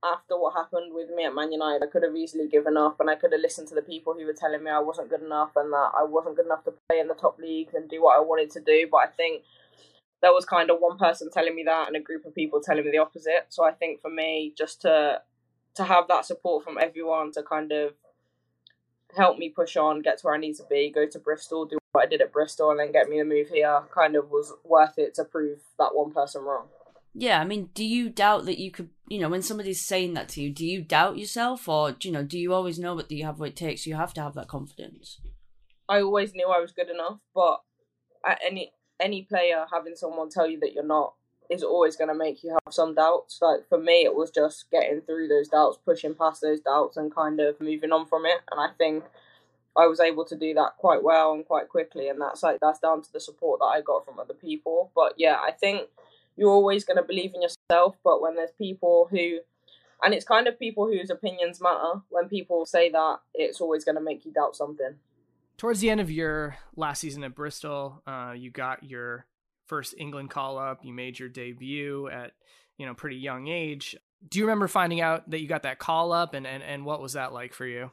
after 0.05 0.39
what 0.39 0.55
happened 0.55 0.93
with 0.93 1.11
me 1.11 1.25
at 1.25 1.35
Man 1.35 1.53
United, 1.53 1.83
I 1.83 1.87
could 1.87 2.03
have 2.03 2.17
easily 2.17 2.49
given 2.49 2.77
up 2.77 2.99
and 2.99 3.09
I 3.09 3.15
could 3.15 3.33
have 3.33 3.41
listened 3.41 3.69
to 3.69 3.75
the 3.75 3.83
people 3.83 4.15
who 4.15 4.27
were 4.27 4.33
telling 4.33 4.65
me 4.65 4.71
I 4.71 4.81
wasn't 4.81 5.11
good 5.11 5.23
enough 5.23 5.53
and 5.57 5.73
that 5.73 5.93
I 5.97 6.03
wasn't 6.03 6.37
good 6.37 6.47
enough 6.47 6.65
to 6.65 6.75
play 6.89 6.99
in 6.99 7.09
the 7.09 7.15
top 7.15 7.39
leagues 7.39 7.75
and 7.75 7.89
do 7.89 8.03
what 8.03 8.17
I 8.17 8.21
wanted 8.21 8.51
to 8.53 8.61
do. 8.61 8.89
But 8.91 8.99
I 8.99 9.07
think 9.07 9.43
there 10.21 10.33
was 10.33 10.45
kind 10.45 10.71
of 10.71 10.79
one 10.81 10.99
person 10.99 11.31
telling 11.31 11.55
me 11.55 11.65
that 11.65 11.87
and 11.87 11.97
a 11.97 12.01
group 12.01 12.25
of 12.25 12.35
people 12.35 12.61
telling 12.61 12.85
me 12.85 12.91
the 12.91 12.99
opposite. 12.99 13.47
So 13.51 13.65
I 13.65 13.73
think 13.73 14.01
for 14.01 14.11
me, 14.11 14.55
just 14.57 14.83
to 14.83 15.23
to 15.75 15.85
have 15.85 16.07
that 16.09 16.27
support 16.27 16.65
from 16.65 16.79
everyone 16.79 17.33
to 17.33 17.43
kind 17.43 17.73
of 17.73 17.95
help 19.17 19.39
me 19.39 19.49
push 19.49 19.77
on, 19.77 20.03
get 20.03 20.19
to 20.19 20.27
where 20.27 20.35
I 20.35 20.39
need 20.39 20.57
to 20.57 20.65
be, 20.69 20.91
go 20.91 21.07
to 21.07 21.19
Bristol, 21.19 21.65
do 21.65 21.79
what 21.93 22.05
I 22.05 22.07
did 22.07 22.21
at 22.21 22.33
Bristol, 22.33 22.71
and 22.71 22.81
then 22.81 22.93
get 22.93 23.09
me 23.09 23.19
to 23.19 23.25
move 23.25 23.49
here 23.49 23.83
kind 23.95 24.17
of 24.17 24.31
was 24.31 24.53
worth 24.65 24.99
it 24.99 25.15
to 25.15 25.25
prove 25.25 25.61
that 25.79 25.95
one 25.95 26.13
person 26.13 26.43
wrong. 26.43 26.67
Yeah, 27.15 27.41
I 27.41 27.45
mean, 27.45 27.69
do 27.75 27.85
you 27.85 28.09
doubt 28.09 28.47
that 28.47 28.59
you 28.59 28.71
could, 28.71 28.89
you 29.07 29.19
know, 29.19 29.29
when 29.29 29.43
somebody's 29.43 29.85
saying 29.85 30.15
that 30.15 30.29
to 30.31 30.43
you, 30.43 30.51
do 30.51 30.67
you 30.67 30.83
doubt 30.83 31.19
yourself 31.19 31.69
or, 31.69 31.95
you 32.01 32.11
know, 32.11 32.23
do 32.23 32.39
you 32.39 32.55
always 32.55 32.79
know 32.79 32.97
that 32.97 33.11
you 33.11 33.25
have 33.25 33.39
what 33.39 33.51
it 33.51 33.57
takes? 33.57 33.87
You 33.87 33.97
have 33.97 34.15
to 34.15 34.23
have 34.23 34.35
that 34.35 34.49
confidence. 34.49 35.21
I 35.89 36.01
always 36.01 36.35
knew 36.35 36.49
I 36.49 36.61
was 36.61 36.73
good 36.73 36.89
enough, 36.89 37.21
but 37.35 37.61
any 38.45 38.73
any 39.01 39.23
player 39.23 39.67
having 39.73 39.97
someone 39.97 40.31
tell 40.31 40.49
you 40.49 40.59
that 40.61 40.73
you're 40.73 40.87
not 40.87 41.15
is 41.51 41.63
always 41.63 41.97
going 41.97 42.09
to 42.09 42.15
make 42.15 42.43
you 42.43 42.51
have 42.51 42.73
some 42.73 42.95
doubts. 42.95 43.39
Like 43.43 43.69
for 43.69 43.79
me, 43.79 44.05
it 44.05 44.15
was 44.15 44.31
just 44.31 44.71
getting 44.71 45.03
through 45.03 45.29
those 45.29 45.49
doubts, 45.49 45.79
pushing 45.85 46.15
past 46.15 46.41
those 46.41 46.61
doubts, 46.61 46.97
and 46.97 47.15
kind 47.15 47.41
of 47.41 47.61
moving 47.61 47.93
on 47.93 48.07
from 48.07 48.25
it. 48.25 48.41
And 48.51 48.61
I 48.61 48.69
think 48.79 49.05
I 49.77 49.87
was 49.87 50.01
able 50.01 50.25
to 50.27 50.37
do 50.37 50.55
that 50.55 50.77
quite 50.79 51.03
well 51.03 51.33
and 51.33 51.45
quite 51.45 51.69
quickly. 51.69 52.09
And 52.09 52.21
that's 52.21 52.43
like 52.43 52.59
that's 52.61 52.79
down 52.79 53.03
to 53.03 53.13
the 53.13 53.21
support 53.21 53.61
that 53.61 53.67
I 53.67 53.81
got 53.83 54.05
from 54.07 54.19
other 54.19 54.35
people. 54.35 54.93
But 54.95 55.15
yeah, 55.19 55.37
I 55.37 55.51
think 55.51 55.89
you're 56.37 56.51
always 56.51 56.85
going 56.85 56.97
to 56.97 57.03
believe 57.03 57.33
in 57.35 57.43
yourself. 57.43 57.97
But 58.03 58.23
when 58.23 58.35
there's 58.35 58.53
people 58.59 59.09
who 59.11 59.39
and 60.03 60.13
it's 60.13 60.25
kind 60.25 60.49
of 60.49 60.59
people 60.59 60.87
whose 60.87 61.11
opinions 61.11 61.61
matter. 61.61 62.03
When 62.11 62.29
people 62.29 62.67
say 62.67 62.91
that, 62.91 63.19
it's 63.35 63.61
always 63.61 63.85
going 63.85 63.95
to 63.95 64.01
make 64.01 64.25
you 64.25 64.33
doubt 64.33 64.57
something. 64.57 64.97
Towards 65.57 65.81
the 65.81 65.91
end 65.91 66.01
of 66.01 66.11
your 66.11 66.57
last 66.75 67.01
season 67.01 67.23
at 67.23 67.35
Bristol, 67.35 68.03
uh, 68.07 68.35
you 68.37 68.51
got 68.51 68.83
your 68.83 69.27
first 69.67 69.95
England 69.97 70.31
call 70.31 70.59
up. 70.59 70.85
You 70.85 70.93
made 70.93 71.19
your 71.19 71.29
debut 71.29 72.09
at 72.09 72.33
you 72.79 72.87
know 72.87 72.95
pretty 72.95 73.17
young 73.17 73.47
age. 73.47 73.97
Do 74.29 74.39
you 74.39 74.45
remember 74.45 74.67
finding 74.67 75.01
out 75.01 75.31
that 75.31 75.41
you 75.41 75.47
got 75.47 75.63
that 75.63 75.79
call 75.79 76.13
up, 76.13 76.35
and 76.35 76.47
and, 76.47 76.63
and 76.63 76.85
what 76.85 77.01
was 77.01 77.13
that 77.13 77.33
like 77.33 77.55
for 77.55 77.67
you? 77.67 77.91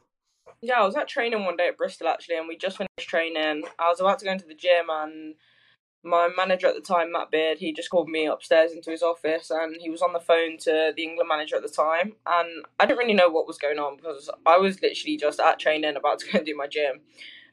Yeah, 0.62 0.80
I 0.80 0.84
was 0.84 0.96
at 0.96 1.06
training 1.06 1.44
one 1.44 1.56
day 1.56 1.68
at 1.68 1.76
Bristol 1.78 2.08
actually, 2.08 2.38
and 2.38 2.48
we 2.48 2.56
just 2.56 2.76
finished 2.76 3.08
training. 3.08 3.62
I 3.78 3.88
was 3.88 4.00
about 4.00 4.18
to 4.18 4.24
go 4.24 4.32
into 4.32 4.46
the 4.46 4.54
gym, 4.54 4.86
and 4.90 5.34
my 6.02 6.28
manager 6.34 6.66
at 6.66 6.74
the 6.74 6.80
time, 6.80 7.12
Matt 7.12 7.30
Beard, 7.30 7.58
he 7.58 7.72
just 7.72 7.90
called 7.90 8.08
me 8.08 8.26
upstairs 8.26 8.72
into 8.72 8.90
his 8.90 9.02
office, 9.02 9.50
and 9.50 9.76
he 9.80 9.90
was 9.90 10.02
on 10.02 10.12
the 10.12 10.20
phone 10.20 10.56
to 10.58 10.92
the 10.96 11.02
England 11.02 11.28
manager 11.28 11.56
at 11.56 11.62
the 11.62 11.68
time, 11.68 12.14
and 12.26 12.64
I 12.78 12.86
didn't 12.86 12.98
really 12.98 13.14
know 13.14 13.28
what 13.28 13.46
was 13.46 13.58
going 13.58 13.78
on 13.78 13.96
because 13.96 14.30
I 14.46 14.56
was 14.56 14.80
literally 14.80 15.16
just 15.16 15.40
at 15.40 15.58
training, 15.58 15.96
about 15.96 16.20
to 16.20 16.32
go 16.32 16.38
and 16.38 16.46
do 16.46 16.56
my 16.56 16.66
gym, 16.66 17.00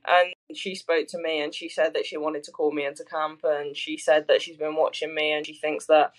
and 0.08 0.34
she 0.56 0.76
spoke 0.76 1.08
to 1.08 1.22
me 1.22 1.42
and 1.42 1.54
she 1.54 1.68
said 1.68 1.94
that 1.94 2.06
she 2.06 2.18
wanted 2.18 2.44
to 2.44 2.52
call 2.52 2.72
me 2.72 2.86
into 2.86 3.04
camp 3.04 3.42
and 3.44 3.76
she 3.76 3.98
said 3.98 4.28
that 4.28 4.42
she's 4.42 4.58
been 4.58 4.76
watching 4.76 5.14
me 5.14 5.34
and 5.34 5.46
she 5.46 5.54
thinks 5.54 5.86
that 5.88 6.14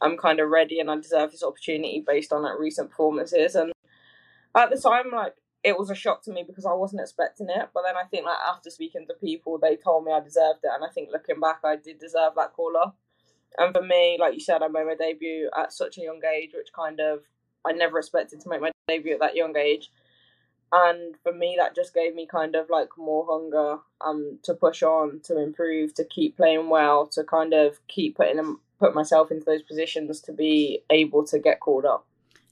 I'm 0.00 0.16
kind 0.16 0.40
of 0.40 0.48
ready 0.48 0.80
and 0.80 0.90
I 0.90 0.96
deserve 0.96 1.30
this 1.30 1.44
opportunity 1.44 2.02
based 2.04 2.32
on 2.32 2.42
like 2.42 2.58
recent 2.58 2.90
performances. 2.90 3.54
And 3.54 3.72
at 4.56 4.70
the 4.70 4.80
time 4.80 5.06
like 5.12 5.34
it 5.68 5.78
was 5.78 5.90
a 5.90 5.94
shock 5.94 6.22
to 6.22 6.32
me 6.32 6.44
because 6.46 6.66
I 6.66 6.72
wasn't 6.72 7.02
expecting 7.02 7.48
it 7.48 7.68
but 7.72 7.82
then 7.86 7.96
I 7.96 8.04
think 8.08 8.24
like 8.24 8.38
after 8.48 8.70
speaking 8.70 9.06
to 9.06 9.14
people 9.14 9.58
they 9.58 9.76
told 9.76 10.04
me 10.04 10.12
I 10.12 10.20
deserved 10.20 10.60
it 10.64 10.70
and 10.74 10.84
I 10.84 10.88
think 10.92 11.10
looking 11.12 11.40
back 11.40 11.60
I 11.64 11.76
did 11.76 11.98
deserve 11.98 12.32
that 12.36 12.54
call 12.54 12.76
up 12.76 12.96
and 13.56 13.74
for 13.74 13.82
me 13.82 14.16
like 14.20 14.34
you 14.34 14.40
said 14.40 14.62
I 14.62 14.68
made 14.68 14.86
my 14.86 14.94
debut 14.94 15.50
at 15.56 15.72
such 15.72 15.98
a 15.98 16.02
young 16.02 16.20
age 16.24 16.50
which 16.54 16.72
kind 16.74 17.00
of 17.00 17.20
I 17.66 17.72
never 17.72 17.98
expected 17.98 18.40
to 18.40 18.48
make 18.48 18.60
my 18.60 18.70
debut 18.86 19.14
at 19.14 19.20
that 19.20 19.36
young 19.36 19.56
age. 19.56 19.90
And 20.70 21.16
for 21.22 21.32
me 21.32 21.56
that 21.58 21.74
just 21.74 21.94
gave 21.94 22.14
me 22.14 22.26
kind 22.26 22.54
of 22.54 22.68
like 22.70 22.88
more 22.98 23.26
hunger 23.28 23.78
um 24.02 24.38
to 24.42 24.54
push 24.54 24.82
on 24.82 25.20
to 25.24 25.40
improve 25.40 25.94
to 25.94 26.04
keep 26.04 26.36
playing 26.36 26.68
well 26.68 27.06
to 27.08 27.24
kind 27.24 27.54
of 27.54 27.78
keep 27.88 28.16
putting 28.16 28.58
put 28.78 28.94
myself 28.94 29.30
into 29.30 29.44
those 29.44 29.62
positions 29.62 30.20
to 30.20 30.32
be 30.32 30.82
able 30.90 31.24
to 31.26 31.38
get 31.38 31.60
called 31.60 31.86
up 31.86 32.06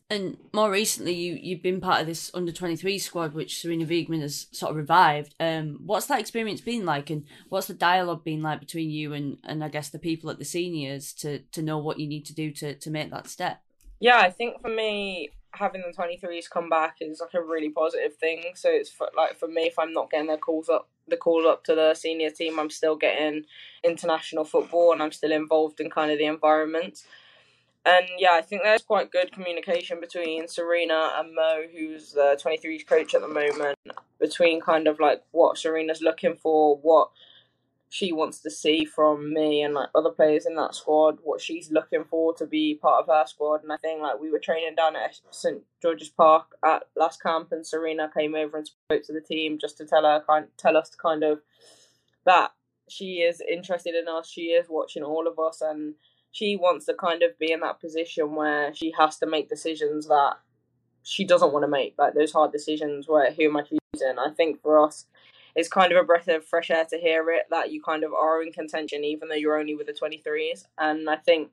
And 0.08 0.36
more 0.52 0.70
recently, 0.70 1.14
you 1.14 1.34
you've 1.34 1.62
been 1.62 1.80
part 1.80 2.00
of 2.00 2.06
this 2.06 2.30
under 2.32 2.52
twenty 2.52 2.76
three 2.76 2.98
squad, 2.98 3.34
which 3.34 3.54
Sarina 3.54 3.84
Wiegman 3.84 4.20
has 4.20 4.46
sort 4.52 4.70
of 4.70 4.76
revived. 4.76 5.34
Um, 5.40 5.80
what's 5.84 6.06
that 6.06 6.20
experience 6.20 6.60
been 6.60 6.84
like, 6.84 7.10
and 7.10 7.24
what's 7.48 7.66
the 7.66 7.74
dialogue 7.74 8.22
been 8.22 8.40
like 8.40 8.60
between 8.60 8.90
you 8.90 9.14
and, 9.14 9.38
and 9.42 9.64
I 9.64 9.68
guess 9.68 9.88
the 9.88 9.98
people 9.98 10.30
at 10.30 10.38
the 10.38 10.44
seniors 10.44 11.12
to 11.14 11.40
to 11.40 11.60
know 11.60 11.78
what 11.78 11.98
you 11.98 12.06
need 12.06 12.24
to 12.26 12.34
do 12.34 12.52
to 12.52 12.74
to 12.74 12.90
make 12.90 13.10
that 13.10 13.26
step? 13.26 13.62
Yeah, 13.98 14.18
I 14.18 14.30
think 14.30 14.60
for 14.60 14.68
me, 14.68 15.30
having 15.50 15.82
the 15.84 15.92
twenty 15.92 16.16
threes 16.18 16.46
come 16.46 16.68
back 16.68 16.98
is 17.00 17.20
like 17.20 17.34
a 17.34 17.42
really 17.42 17.70
positive 17.70 18.14
thing. 18.14 18.44
So 18.54 18.70
it's 18.70 18.90
for, 18.90 19.08
like 19.16 19.36
for 19.36 19.48
me, 19.48 19.62
if 19.62 19.76
I'm 19.76 19.92
not 19.92 20.10
getting 20.10 20.28
the 20.28 20.36
calls 20.36 20.68
up, 20.68 20.88
the 21.08 21.16
call 21.16 21.48
up 21.48 21.64
to 21.64 21.74
the 21.74 21.94
senior 21.94 22.30
team, 22.30 22.60
I'm 22.60 22.70
still 22.70 22.94
getting 22.94 23.44
international 23.82 24.44
football, 24.44 24.92
and 24.92 25.02
I'm 25.02 25.10
still 25.10 25.32
involved 25.32 25.80
in 25.80 25.90
kind 25.90 26.12
of 26.12 26.18
the 26.18 26.26
environment. 26.26 27.02
And 27.86 28.06
yeah, 28.18 28.32
I 28.32 28.42
think 28.42 28.62
there's 28.64 28.82
quite 28.82 29.12
good 29.12 29.30
communication 29.30 30.00
between 30.00 30.46
Sarina 30.46 31.20
and 31.20 31.32
Mo, 31.32 31.62
who's 31.72 32.12
the 32.12 32.36
23s 32.42 32.84
coach 32.84 33.14
at 33.14 33.20
the 33.20 33.28
moment, 33.28 33.78
between 34.18 34.60
kind 34.60 34.88
of 34.88 34.98
like 34.98 35.22
what 35.30 35.56
Sarina's 35.56 36.02
looking 36.02 36.34
for, 36.34 36.76
what 36.78 37.10
she 37.88 38.12
wants 38.12 38.40
to 38.40 38.50
see 38.50 38.84
from 38.84 39.32
me 39.32 39.62
and 39.62 39.72
like 39.72 39.88
other 39.94 40.10
players 40.10 40.46
in 40.46 40.56
that 40.56 40.74
squad, 40.74 41.18
what 41.22 41.40
she's 41.40 41.70
looking 41.70 42.02
for 42.02 42.34
to 42.34 42.44
be 42.44 42.74
part 42.74 43.04
of 43.04 43.06
her 43.06 43.24
squad. 43.24 43.62
And 43.62 43.72
I 43.72 43.76
think 43.76 44.02
like 44.02 44.18
we 44.20 44.32
were 44.32 44.40
training 44.40 44.74
down 44.74 44.96
at 44.96 45.20
St 45.30 45.62
George's 45.80 46.08
Park 46.08 46.56
at 46.64 46.88
last 46.96 47.22
camp, 47.22 47.52
and 47.52 47.64
Sarina 47.64 48.12
came 48.12 48.34
over 48.34 48.56
and 48.56 48.66
spoke 48.66 49.04
to 49.04 49.12
the 49.12 49.20
team 49.20 49.58
just 49.60 49.78
to 49.78 49.86
tell 49.86 50.02
her 50.02 50.24
kind 50.28 50.48
tell 50.56 50.76
us 50.76 50.90
kind 51.00 51.22
of 51.22 51.40
that 52.24 52.50
she 52.88 53.18
is 53.18 53.40
interested 53.40 53.94
in 53.94 54.08
us, 54.08 54.28
she 54.28 54.46
is 54.46 54.66
watching 54.68 55.04
all 55.04 55.28
of 55.28 55.38
us, 55.38 55.60
and 55.60 55.94
she 56.36 56.54
wants 56.54 56.84
to 56.84 56.92
kind 56.92 57.22
of 57.22 57.38
be 57.38 57.50
in 57.50 57.60
that 57.60 57.80
position 57.80 58.34
where 58.34 58.74
she 58.74 58.92
has 58.98 59.16
to 59.16 59.26
make 59.26 59.48
decisions 59.48 60.06
that 60.06 60.34
she 61.02 61.24
doesn't 61.24 61.50
want 61.50 61.62
to 61.62 61.68
make, 61.68 61.94
like 61.96 62.12
those 62.12 62.30
hard 62.30 62.52
decisions 62.52 63.08
where 63.08 63.32
who 63.32 63.44
am 63.44 63.56
I 63.56 63.62
choosing? 63.62 64.18
I 64.18 64.28
think 64.36 64.60
for 64.60 64.84
us, 64.84 65.06
it's 65.54 65.70
kind 65.70 65.92
of 65.92 65.96
a 65.96 66.04
breath 66.04 66.28
of 66.28 66.44
fresh 66.44 66.70
air 66.70 66.84
to 66.90 66.98
hear 66.98 67.30
it 67.30 67.44
that 67.48 67.72
you 67.72 67.80
kind 67.82 68.04
of 68.04 68.12
are 68.12 68.42
in 68.42 68.52
contention, 68.52 69.02
even 69.02 69.30
though 69.30 69.34
you're 69.34 69.58
only 69.58 69.74
with 69.74 69.86
the 69.86 69.94
23s. 69.94 70.66
And 70.76 71.08
I 71.08 71.16
think 71.16 71.52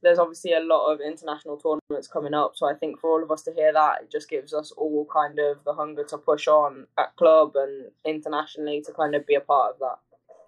there's 0.00 0.20
obviously 0.20 0.52
a 0.52 0.60
lot 0.60 0.92
of 0.92 1.00
international 1.00 1.56
tournaments 1.56 2.06
coming 2.06 2.32
up. 2.32 2.52
So 2.54 2.70
I 2.70 2.74
think 2.74 3.00
for 3.00 3.10
all 3.10 3.24
of 3.24 3.32
us 3.32 3.42
to 3.42 3.52
hear 3.52 3.72
that, 3.72 4.02
it 4.02 4.12
just 4.12 4.30
gives 4.30 4.54
us 4.54 4.70
all 4.76 5.08
kind 5.12 5.40
of 5.40 5.64
the 5.64 5.74
hunger 5.74 6.04
to 6.04 6.18
push 6.18 6.46
on 6.46 6.86
at 6.96 7.16
club 7.16 7.56
and 7.56 7.90
internationally 8.04 8.80
to 8.86 8.92
kind 8.92 9.16
of 9.16 9.26
be 9.26 9.34
a 9.34 9.40
part 9.40 9.72
of 9.72 9.80
that. 9.80 9.98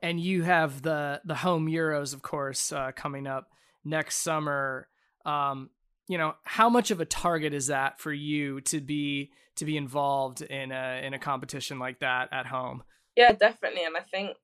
And 0.03 0.21
you 0.21 0.42
have 0.45 0.83
the 0.83 1.21
the 1.25 1.37
home 1.37 1.66
Euros, 1.66 2.14
of 2.14 2.23
course, 2.23 2.71
uh, 2.71 2.92
coming 2.92 3.27
up 3.27 3.49
next 3.85 4.18
summer. 4.18 4.88
Um, 5.25 5.71
you 6.09 6.18
know, 6.18 6.35
how 6.45 6.68
much 6.68 6.90
of 6.90 7.01
a 7.01 7.05
target 7.05 7.55
is 7.55 7.68
that 7.68 8.01
for 8.01 8.12
you 8.12 8.61
to 8.62 8.81
be 8.81 9.31
to 9.57 9.64
be 9.64 9.77
involved 9.77 10.42
in 10.42 10.73
a 10.73 11.03
in 11.05 11.14
a 11.14 11.18
competition 11.18 11.79
like 11.79 12.01
that 12.01 12.29
at 12.33 12.47
home? 12.47 12.83
Yeah, 13.16 13.33
definitely. 13.33 13.85
And 13.85 13.97
I 13.97 14.01
think, 14.01 14.37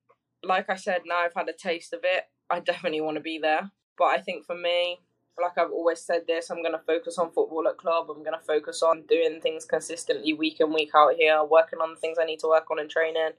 like 0.44 0.68
I 0.68 0.76
said, 0.76 1.02
now 1.06 1.18
I've 1.18 1.34
had 1.34 1.48
a 1.48 1.52
taste 1.52 1.92
of 1.92 2.00
it. 2.04 2.24
I 2.50 2.60
definitely 2.60 3.00
want 3.00 3.16
to 3.16 3.22
be 3.22 3.38
there. 3.38 3.70
But 3.96 4.06
I 4.06 4.18
think 4.18 4.46
for 4.46 4.54
me, 4.54 5.00
like 5.40 5.58
I've 5.58 5.72
always 5.72 6.00
said 6.00 6.22
this, 6.26 6.50
I'm 6.50 6.62
going 6.62 6.72
to 6.72 6.84
focus 6.86 7.18
on 7.18 7.32
football 7.32 7.66
at 7.68 7.78
club. 7.78 8.06
I'm 8.10 8.22
going 8.22 8.38
to 8.38 8.46
focus 8.46 8.82
on 8.82 9.04
doing 9.08 9.40
things 9.40 9.64
consistently 9.64 10.32
week 10.32 10.60
in, 10.60 10.72
week 10.72 10.90
out 10.94 11.14
here, 11.16 11.42
working 11.44 11.80
on 11.80 11.94
the 11.94 12.00
things 12.00 12.18
I 12.20 12.24
need 12.24 12.40
to 12.40 12.48
work 12.48 12.70
on 12.70 12.78
in 12.78 12.88
training. 12.88 13.30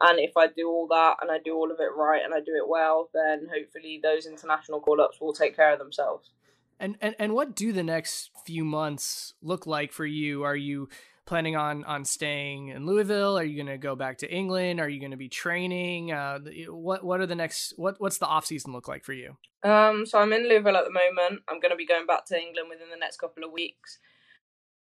And 0.00 0.18
if 0.18 0.36
I 0.36 0.46
do 0.46 0.68
all 0.68 0.86
that 0.88 1.16
and 1.20 1.30
I 1.30 1.38
do 1.38 1.54
all 1.54 1.70
of 1.70 1.78
it 1.78 1.94
right 1.94 2.22
and 2.24 2.32
I 2.32 2.38
do 2.38 2.54
it 2.56 2.68
well, 2.68 3.10
then 3.12 3.48
hopefully 3.54 4.00
those 4.02 4.26
international 4.26 4.80
call 4.80 5.00
ups 5.00 5.20
will 5.20 5.32
take 5.32 5.54
care 5.54 5.72
of 5.72 5.78
themselves. 5.78 6.30
And, 6.78 6.96
and 7.02 7.14
and 7.18 7.34
what 7.34 7.54
do 7.54 7.72
the 7.74 7.82
next 7.82 8.30
few 8.46 8.64
months 8.64 9.34
look 9.42 9.66
like 9.66 9.92
for 9.92 10.06
you? 10.06 10.44
Are 10.44 10.56
you 10.56 10.88
planning 11.26 11.54
on 11.54 11.84
on 11.84 12.06
staying 12.06 12.68
in 12.68 12.86
Louisville? 12.86 13.38
Are 13.38 13.44
you 13.44 13.54
going 13.54 13.66
to 13.66 13.76
go 13.76 13.94
back 13.94 14.18
to 14.18 14.32
England? 14.32 14.80
Are 14.80 14.88
you 14.88 14.98
going 14.98 15.10
to 15.10 15.18
be 15.18 15.28
training? 15.28 16.10
Uh, 16.10 16.38
what 16.68 17.04
what 17.04 17.20
are 17.20 17.26
the 17.26 17.34
next 17.34 17.74
what 17.76 18.00
what's 18.00 18.16
the 18.16 18.26
off 18.26 18.46
season 18.46 18.72
look 18.72 18.88
like 18.88 19.04
for 19.04 19.12
you? 19.12 19.36
Um, 19.62 20.06
so 20.06 20.18
I'm 20.18 20.32
in 20.32 20.48
Louisville 20.48 20.76
at 20.76 20.84
the 20.84 20.90
moment. 20.90 21.42
I'm 21.48 21.60
going 21.60 21.70
to 21.70 21.76
be 21.76 21.86
going 21.86 22.06
back 22.06 22.24
to 22.26 22.40
England 22.40 22.68
within 22.70 22.88
the 22.90 22.96
next 22.96 23.18
couple 23.18 23.44
of 23.44 23.52
weeks. 23.52 23.98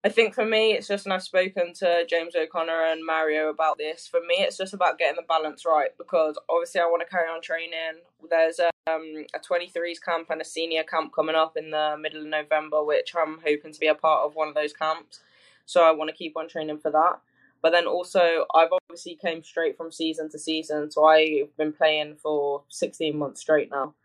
I 0.01 0.07
think 0.07 0.33
for 0.33 0.45
me, 0.45 0.71
it's 0.73 0.87
just, 0.87 1.05
and 1.05 1.13
I've 1.13 1.23
spoken 1.23 1.73
to 1.79 2.05
James 2.09 2.33
O'Connor 2.33 2.85
and 2.85 3.05
Mario 3.05 3.49
about 3.49 3.77
this. 3.77 4.07
For 4.07 4.21
me, 4.21 4.35
it's 4.39 4.55
just 4.55 4.73
about 4.73 4.97
getting 4.97 5.17
the 5.17 5.27
balance 5.27 5.65
right 5.65 5.89
because 5.97 6.37
obviously 6.47 6.79
I 6.79 6.85
want 6.85 7.01
to 7.01 7.09
carry 7.09 7.27
on 7.27 7.41
training. 7.41 7.99
There's 8.29 8.59
a, 8.59 8.69
um, 8.89 9.25
a 9.35 9.39
23s 9.39 10.01
camp 10.01 10.29
and 10.29 10.39
a 10.39 10.45
senior 10.45 10.83
camp 10.83 11.13
coming 11.13 11.35
up 11.35 11.57
in 11.57 11.71
the 11.71 11.97
middle 11.99 12.21
of 12.21 12.27
November, 12.27 12.81
which 12.81 13.13
I'm 13.13 13.41
hoping 13.45 13.73
to 13.73 13.79
be 13.79 13.87
a 13.87 13.95
part 13.95 14.25
of 14.25 14.35
one 14.35 14.47
of 14.47 14.55
those 14.55 14.71
camps. 14.71 15.19
So 15.65 15.83
I 15.83 15.91
want 15.91 16.09
to 16.09 16.15
keep 16.15 16.37
on 16.37 16.47
training 16.47 16.79
for 16.79 16.91
that. 16.91 17.19
But 17.61 17.71
then 17.71 17.85
also, 17.85 18.45
I've 18.55 18.71
obviously 18.71 19.15
came 19.21 19.43
straight 19.43 19.75
from 19.75 19.91
season 19.91 20.29
to 20.29 20.39
season, 20.39 20.91
so 20.91 21.03
I've 21.03 21.55
been 21.57 21.73
playing 21.73 22.15
for 22.15 22.63
16 22.69 23.17
months 23.17 23.41
straight 23.41 23.69
now. 23.69 23.95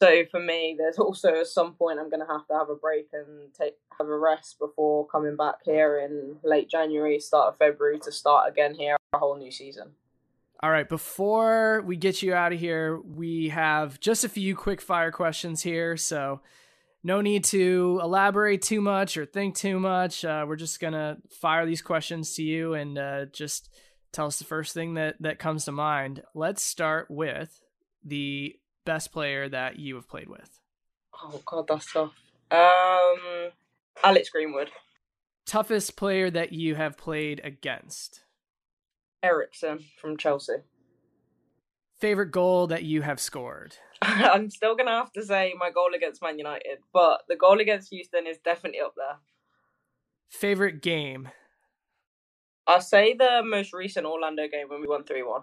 So 0.00 0.24
for 0.30 0.40
me, 0.40 0.76
there's 0.78 0.98
also 0.98 1.34
at 1.34 1.46
some 1.46 1.74
point 1.74 1.98
I'm 1.98 2.10
going 2.10 2.24
to 2.24 2.32
have 2.32 2.46
to 2.48 2.54
have 2.54 2.70
a 2.70 2.76
break 2.76 3.08
and 3.12 3.52
take 3.54 3.74
have 3.98 4.08
a 4.08 4.18
rest 4.18 4.58
before 4.58 5.06
coming 5.06 5.36
back 5.36 5.56
here 5.64 5.98
in 5.98 6.36
late 6.42 6.68
January, 6.68 7.18
start 7.18 7.54
of 7.54 7.58
February 7.58 7.98
to 8.00 8.12
start 8.12 8.50
again 8.50 8.74
here 8.74 8.96
a 9.12 9.18
whole 9.18 9.36
new 9.36 9.50
season. 9.50 9.92
All 10.60 10.70
right, 10.70 10.88
before 10.88 11.82
we 11.86 11.96
get 11.96 12.20
you 12.20 12.34
out 12.34 12.52
of 12.52 12.58
here, 12.58 13.00
we 13.00 13.48
have 13.50 14.00
just 14.00 14.24
a 14.24 14.28
few 14.28 14.56
quick 14.56 14.80
fire 14.80 15.12
questions 15.12 15.62
here. 15.62 15.96
So 15.96 16.40
no 17.04 17.20
need 17.20 17.44
to 17.44 18.00
elaborate 18.02 18.62
too 18.62 18.80
much 18.80 19.16
or 19.16 19.24
think 19.24 19.54
too 19.54 19.78
much. 19.78 20.24
Uh, 20.24 20.44
we're 20.48 20.56
just 20.56 20.80
gonna 20.80 21.18
fire 21.30 21.64
these 21.64 21.82
questions 21.82 22.34
to 22.34 22.42
you 22.42 22.74
and 22.74 22.98
uh, 22.98 23.26
just 23.26 23.68
tell 24.10 24.26
us 24.26 24.38
the 24.38 24.44
first 24.44 24.74
thing 24.74 24.94
that 24.94 25.14
that 25.20 25.38
comes 25.38 25.64
to 25.66 25.72
mind. 25.72 26.22
Let's 26.34 26.62
start 26.62 27.08
with 27.08 27.62
the 28.04 28.57
best 28.88 29.12
player 29.12 29.50
that 29.50 29.78
you 29.78 29.96
have 29.96 30.08
played 30.08 30.30
with. 30.30 30.62
Oh 31.22 31.42
god, 31.44 31.66
that's 31.68 31.92
tough. 31.92 32.14
Um, 32.50 33.50
Alex 34.02 34.30
Greenwood. 34.30 34.70
Toughest 35.44 35.94
player 35.94 36.30
that 36.30 36.54
you 36.54 36.74
have 36.74 36.96
played 36.96 37.38
against. 37.44 38.22
Eriksson 39.22 39.84
from 40.00 40.16
Chelsea. 40.16 40.54
Favorite 42.00 42.30
goal 42.30 42.66
that 42.68 42.84
you 42.84 43.02
have 43.02 43.20
scored. 43.20 43.76
I'm 44.02 44.48
still 44.48 44.74
gonna 44.74 44.92
have 45.02 45.12
to 45.12 45.22
say 45.22 45.52
my 45.58 45.70
goal 45.70 45.90
against 45.94 46.22
Man 46.22 46.38
United, 46.38 46.78
but 46.90 47.24
the 47.28 47.36
goal 47.36 47.60
against 47.60 47.90
Houston 47.90 48.26
is 48.26 48.38
definitely 48.42 48.80
up 48.80 48.94
there. 48.96 49.18
Favorite 50.30 50.80
game. 50.80 51.28
I'll 52.66 52.80
say 52.80 53.12
the 53.12 53.42
most 53.44 53.74
recent 53.74 54.06
Orlando 54.06 54.48
game 54.48 54.70
when 54.70 54.80
we 54.80 54.86
won 54.86 55.04
three 55.04 55.22
one. 55.22 55.42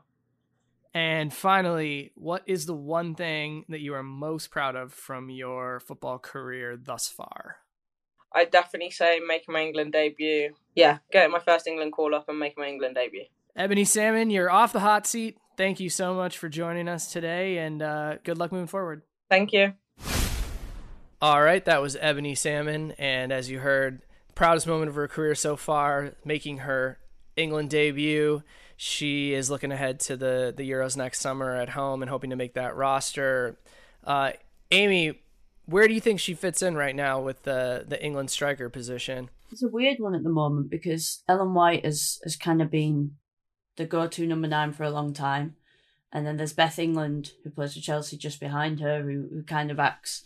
And 0.95 1.33
finally, 1.33 2.13
what 2.15 2.43
is 2.45 2.65
the 2.65 2.73
one 2.73 3.15
thing 3.15 3.65
that 3.67 3.81
you 3.81 3.93
are 3.95 4.01
most 4.01 4.49
proud 4.49 4.77
of 4.77 4.93
from 4.93 5.29
your 5.29 5.81
football 5.81 6.17
career 6.19 6.77
thus 6.77 7.09
far? 7.09 7.57
I'd 8.33 8.49
definitely 8.49 8.91
say 8.91 9.19
making 9.19 9.53
my 9.53 9.63
England 9.63 9.91
debut. 9.91 10.53
Yeah, 10.73 10.99
getting 11.11 11.33
my 11.33 11.39
first 11.39 11.67
England 11.67 11.91
call 11.91 12.15
up 12.15 12.29
and 12.29 12.39
making 12.39 12.61
my 12.63 12.69
England 12.69 12.95
debut. 12.95 13.25
Ebony 13.57 13.83
Salmon, 13.83 14.29
you're 14.29 14.49
off 14.49 14.71
the 14.71 14.79
hot 14.79 15.05
seat. 15.05 15.37
Thank 15.57 15.81
you 15.81 15.89
so 15.89 16.13
much 16.13 16.37
for 16.37 16.47
joining 16.47 16.87
us 16.87 17.11
today, 17.11 17.57
and 17.57 17.81
uh, 17.81 18.15
good 18.23 18.37
luck 18.37 18.53
moving 18.53 18.67
forward. 18.67 19.01
Thank 19.29 19.51
you. 19.51 19.73
All 21.21 21.41
right, 21.41 21.63
that 21.65 21.81
was 21.81 21.97
Ebony 21.99 22.35
Salmon, 22.35 22.93
and 22.97 23.33
as 23.33 23.49
you 23.49 23.59
heard, 23.59 24.01
proudest 24.33 24.65
moment 24.65 24.87
of 24.87 24.95
her 24.95 25.09
career 25.09 25.35
so 25.35 25.57
far, 25.57 26.13
making 26.23 26.59
her 26.59 26.99
England 27.35 27.69
debut. 27.69 28.43
She 28.77 29.33
is 29.33 29.49
looking 29.49 29.71
ahead 29.71 29.99
to 30.01 30.17
the 30.17 30.53
the 30.55 30.69
Euros 30.69 30.97
next 30.97 31.21
summer 31.21 31.55
at 31.55 31.69
home 31.69 32.01
and 32.01 32.09
hoping 32.09 32.29
to 32.29 32.35
make 32.35 32.53
that 32.55 32.75
roster. 32.75 33.57
Uh, 34.03 34.31
Amy, 34.71 35.19
where 35.65 35.87
do 35.87 35.93
you 35.93 36.01
think 36.01 36.19
she 36.19 36.33
fits 36.33 36.61
in 36.61 36.75
right 36.75 36.95
now 36.95 37.21
with 37.21 37.43
the 37.43 37.85
the 37.87 38.03
England 38.03 38.31
striker 38.31 38.69
position? 38.69 39.29
It's 39.51 39.63
a 39.63 39.69
weird 39.69 39.97
one 39.99 40.15
at 40.15 40.23
the 40.23 40.29
moment 40.29 40.69
because 40.69 41.23
Ellen 41.27 41.53
White 41.53 41.85
has 41.85 42.19
has 42.23 42.35
kind 42.35 42.61
of 42.61 42.69
been 42.69 43.11
the 43.77 43.85
go 43.85 44.07
to 44.07 44.27
number 44.27 44.47
nine 44.47 44.73
for 44.73 44.83
a 44.83 44.89
long 44.89 45.13
time, 45.13 45.55
and 46.11 46.25
then 46.25 46.37
there's 46.37 46.53
Beth 46.53 46.79
England 46.79 47.31
who 47.43 47.49
plays 47.51 47.73
for 47.73 47.81
Chelsea 47.81 48.17
just 48.17 48.39
behind 48.39 48.81
her, 48.81 49.01
who 49.01 49.29
who 49.31 49.43
kind 49.43 49.71
of 49.71 49.79
acts 49.79 50.23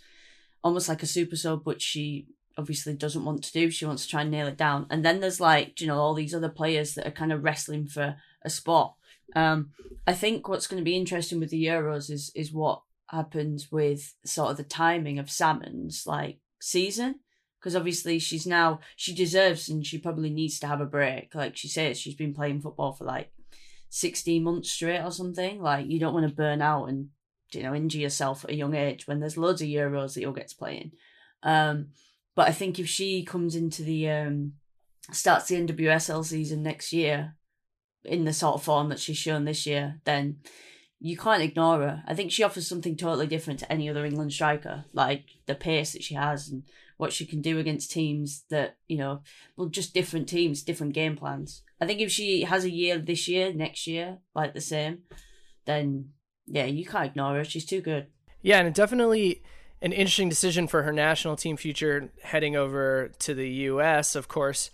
almost 0.63 0.89
like 0.89 1.03
a 1.03 1.07
super 1.07 1.35
sub, 1.35 1.65
which 1.65 1.81
she 1.81 2.27
obviously 2.57 2.93
doesn't 2.93 3.25
want 3.25 3.43
to 3.43 3.53
do. 3.53 3.69
She 3.71 3.85
wants 3.85 4.03
to 4.03 4.09
try 4.09 4.21
and 4.21 4.31
nail 4.31 4.47
it 4.47 4.57
down. 4.57 4.85
And 4.89 5.05
then 5.05 5.21
there's 5.21 5.39
like, 5.39 5.79
you 5.79 5.87
know, 5.87 5.97
all 5.97 6.13
these 6.13 6.35
other 6.35 6.49
players 6.49 6.93
that 6.95 7.07
are 7.07 7.11
kind 7.11 7.31
of 7.31 7.43
wrestling 7.43 7.87
for 7.87 8.17
a 8.43 8.49
spot. 8.49 8.95
Um, 9.35 9.71
I 10.07 10.13
think 10.13 10.47
what's 10.47 10.67
going 10.67 10.81
to 10.81 10.85
be 10.85 10.97
interesting 10.97 11.39
with 11.39 11.49
the 11.49 11.65
Euros 11.65 12.09
is 12.09 12.31
is 12.35 12.51
what 12.51 12.81
happens 13.07 13.71
with 13.71 14.13
sort 14.25 14.51
of 14.51 14.57
the 14.57 14.63
timing 14.63 15.19
of 15.19 15.31
Salmon's 15.31 16.05
like 16.05 16.39
season 16.61 17.15
because 17.59 17.75
obviously 17.75 18.19
she's 18.19 18.45
now 18.47 18.79
she 18.95 19.13
deserves 19.13 19.69
and 19.69 19.85
she 19.85 19.97
probably 19.97 20.29
needs 20.29 20.59
to 20.59 20.67
have 20.67 20.81
a 20.81 20.85
break. 20.85 21.35
Like 21.35 21.57
she 21.57 21.67
says, 21.67 21.99
she's 21.99 22.15
been 22.15 22.33
playing 22.33 22.61
football 22.61 22.93
for 22.93 23.05
like 23.05 23.31
sixteen 23.89 24.43
months 24.43 24.71
straight 24.71 25.03
or 25.03 25.11
something. 25.11 25.61
Like 25.61 25.87
you 25.87 25.99
don't 25.99 26.13
want 26.13 26.27
to 26.27 26.35
burn 26.35 26.61
out 26.61 26.85
and 26.85 27.09
you 27.51 27.63
know 27.63 27.75
injure 27.75 27.99
yourself 27.99 28.43
at 28.43 28.51
a 28.51 28.55
young 28.55 28.75
age 28.75 29.07
when 29.07 29.19
there's 29.19 29.37
loads 29.37 29.61
of 29.61 29.67
Euros 29.67 30.13
that 30.13 30.21
you'll 30.21 30.31
get 30.31 30.49
to 30.49 30.57
play 30.57 30.77
in. 30.77 30.91
Um, 31.43 31.89
But 32.35 32.47
I 32.47 32.51
think 32.51 32.79
if 32.79 32.87
she 32.87 33.23
comes 33.23 33.55
into 33.55 33.83
the 33.83 34.09
um, 34.09 34.53
starts 35.11 35.47
the 35.47 35.55
NWSL 35.55 36.23
season 36.25 36.63
next 36.63 36.93
year 36.93 37.35
in 38.03 38.25
the 38.25 38.33
sort 38.33 38.55
of 38.55 38.63
form 38.63 38.89
that 38.89 38.99
she's 38.99 39.17
shown 39.17 39.45
this 39.45 39.65
year, 39.65 39.99
then 40.05 40.37
you 40.99 41.17
can't 41.17 41.43
ignore 41.43 41.79
her. 41.79 42.03
I 42.07 42.13
think 42.13 42.31
she 42.31 42.43
offers 42.43 42.67
something 42.67 42.95
totally 42.95 43.27
different 43.27 43.59
to 43.59 43.71
any 43.71 43.89
other 43.89 44.05
England 44.05 44.33
striker, 44.33 44.85
like 44.93 45.25
the 45.45 45.55
pace 45.55 45.93
that 45.93 46.03
she 46.03 46.15
has 46.15 46.49
and 46.49 46.63
what 46.97 47.13
she 47.13 47.25
can 47.25 47.41
do 47.41 47.57
against 47.57 47.91
teams 47.91 48.43
that, 48.49 48.77
you 48.87 48.97
know, 48.97 49.21
well, 49.55 49.69
just 49.69 49.93
different 49.93 50.27
teams, 50.27 50.63
different 50.63 50.93
game 50.93 51.15
plans. 51.15 51.63
I 51.79 51.85
think 51.85 52.01
if 52.01 52.11
she 52.11 52.41
has 52.41 52.65
a 52.65 52.69
year 52.69 52.97
this 52.97 53.27
year, 53.29 53.53
next 53.53 53.87
year, 53.87 54.17
like 54.35 54.53
the 54.53 54.61
same, 54.61 55.03
then 55.65 56.09
yeah, 56.45 56.65
you 56.65 56.85
can't 56.85 57.05
ignore 57.05 57.35
her. 57.35 57.45
She's 57.45 57.65
too 57.65 57.79
good. 57.79 58.07
Yeah, 58.41 58.59
and 58.59 58.75
definitely 58.75 59.43
an 59.81 59.93
interesting 59.93 60.27
decision 60.27 60.67
for 60.67 60.83
her 60.83 60.91
national 60.91 61.37
team 61.37 61.55
future 61.55 62.11
heading 62.23 62.55
over 62.55 63.11
to 63.19 63.33
the 63.33 63.47
U.S. 63.49 64.15
Of 64.15 64.27
course, 64.27 64.69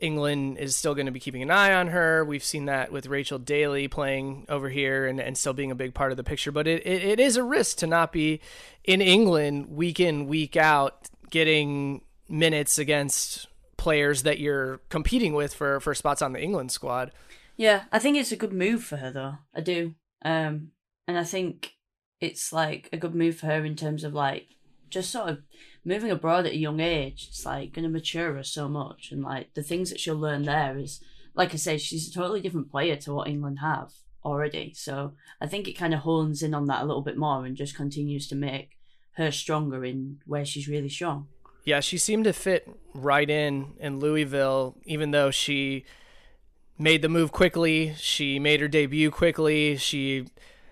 England 0.00 0.58
is 0.58 0.76
still 0.76 0.94
going 0.94 1.06
to 1.06 1.12
be 1.12 1.20
keeping 1.20 1.42
an 1.42 1.50
eye 1.50 1.74
on 1.74 1.88
her. 1.88 2.24
We've 2.24 2.44
seen 2.44 2.66
that 2.66 2.92
with 2.92 3.06
Rachel 3.06 3.38
Daly 3.38 3.88
playing 3.88 4.46
over 4.48 4.68
here 4.68 5.06
and, 5.06 5.20
and 5.20 5.36
still 5.36 5.52
being 5.52 5.70
a 5.70 5.74
big 5.74 5.94
part 5.94 6.10
of 6.10 6.16
the 6.16 6.24
picture. 6.24 6.52
But 6.52 6.66
it, 6.66 6.86
it, 6.86 7.02
it 7.02 7.20
is 7.20 7.36
a 7.36 7.42
risk 7.42 7.78
to 7.78 7.86
not 7.86 8.12
be 8.12 8.40
in 8.84 9.00
England 9.00 9.68
week 9.68 10.00
in, 10.00 10.26
week 10.26 10.56
out, 10.56 11.08
getting 11.30 12.02
minutes 12.28 12.78
against 12.78 13.48
players 13.76 14.22
that 14.24 14.38
you're 14.38 14.80
competing 14.88 15.34
with 15.34 15.54
for, 15.54 15.80
for 15.80 15.94
spots 15.94 16.22
on 16.22 16.32
the 16.32 16.42
England 16.42 16.72
squad. 16.72 17.12
Yeah, 17.56 17.84
I 17.90 17.98
think 17.98 18.16
it's 18.16 18.32
a 18.32 18.36
good 18.36 18.52
move 18.52 18.84
for 18.84 18.96
her, 18.96 19.10
though. 19.10 19.34
I 19.54 19.60
do. 19.60 19.94
Um, 20.24 20.72
and 21.06 21.18
I 21.18 21.24
think 21.24 21.74
it's 22.20 22.52
like 22.52 22.88
a 22.92 22.96
good 22.96 23.14
move 23.14 23.36
for 23.36 23.46
her 23.46 23.64
in 23.64 23.76
terms 23.76 24.04
of 24.04 24.14
like 24.14 24.48
just 24.90 25.10
sort 25.10 25.30
of 25.30 25.38
moving 25.84 26.10
abroad 26.10 26.46
at 26.46 26.52
a 26.52 26.58
young 26.58 26.80
age, 26.80 27.26
it's 27.28 27.44
like 27.46 27.72
going 27.72 27.84
to 27.84 27.88
mature 27.88 28.34
her 28.34 28.42
so 28.42 28.68
much. 28.68 29.10
And 29.10 29.22
like 29.22 29.54
the 29.54 29.62
things 29.62 29.90
that 29.90 30.00
she'll 30.00 30.16
learn 30.16 30.44
there 30.44 30.76
is, 30.78 31.00
like 31.34 31.52
I 31.52 31.56
said, 31.56 31.80
she's 31.80 32.08
a 32.08 32.12
totally 32.12 32.40
different 32.40 32.70
player 32.70 32.96
to 32.96 33.14
what 33.14 33.28
England 33.28 33.58
have 33.60 33.92
already. 34.24 34.72
So 34.74 35.14
I 35.40 35.46
think 35.46 35.68
it 35.68 35.72
kind 35.72 35.94
of 35.94 36.00
hones 36.00 36.42
in 36.42 36.54
on 36.54 36.66
that 36.66 36.82
a 36.82 36.84
little 36.84 37.02
bit 37.02 37.16
more 37.16 37.44
and 37.44 37.56
just 37.56 37.76
continues 37.76 38.28
to 38.28 38.36
make 38.36 38.78
her 39.12 39.30
stronger 39.30 39.84
in 39.84 40.20
where 40.26 40.44
she's 40.44 40.68
really 40.68 40.88
strong. 40.88 41.28
Yeah, 41.64 41.80
she 41.80 41.98
seemed 41.98 42.24
to 42.24 42.32
fit 42.32 42.68
right 42.94 43.28
in 43.28 43.74
in 43.78 43.98
Louisville, 43.98 44.76
even 44.84 45.10
though 45.10 45.30
she 45.30 45.84
made 46.78 47.02
the 47.02 47.08
move 47.08 47.32
quickly. 47.32 47.94
She 47.98 48.38
made 48.38 48.60
her 48.60 48.68
debut 48.68 49.10
quickly. 49.10 49.76
She 49.76 50.26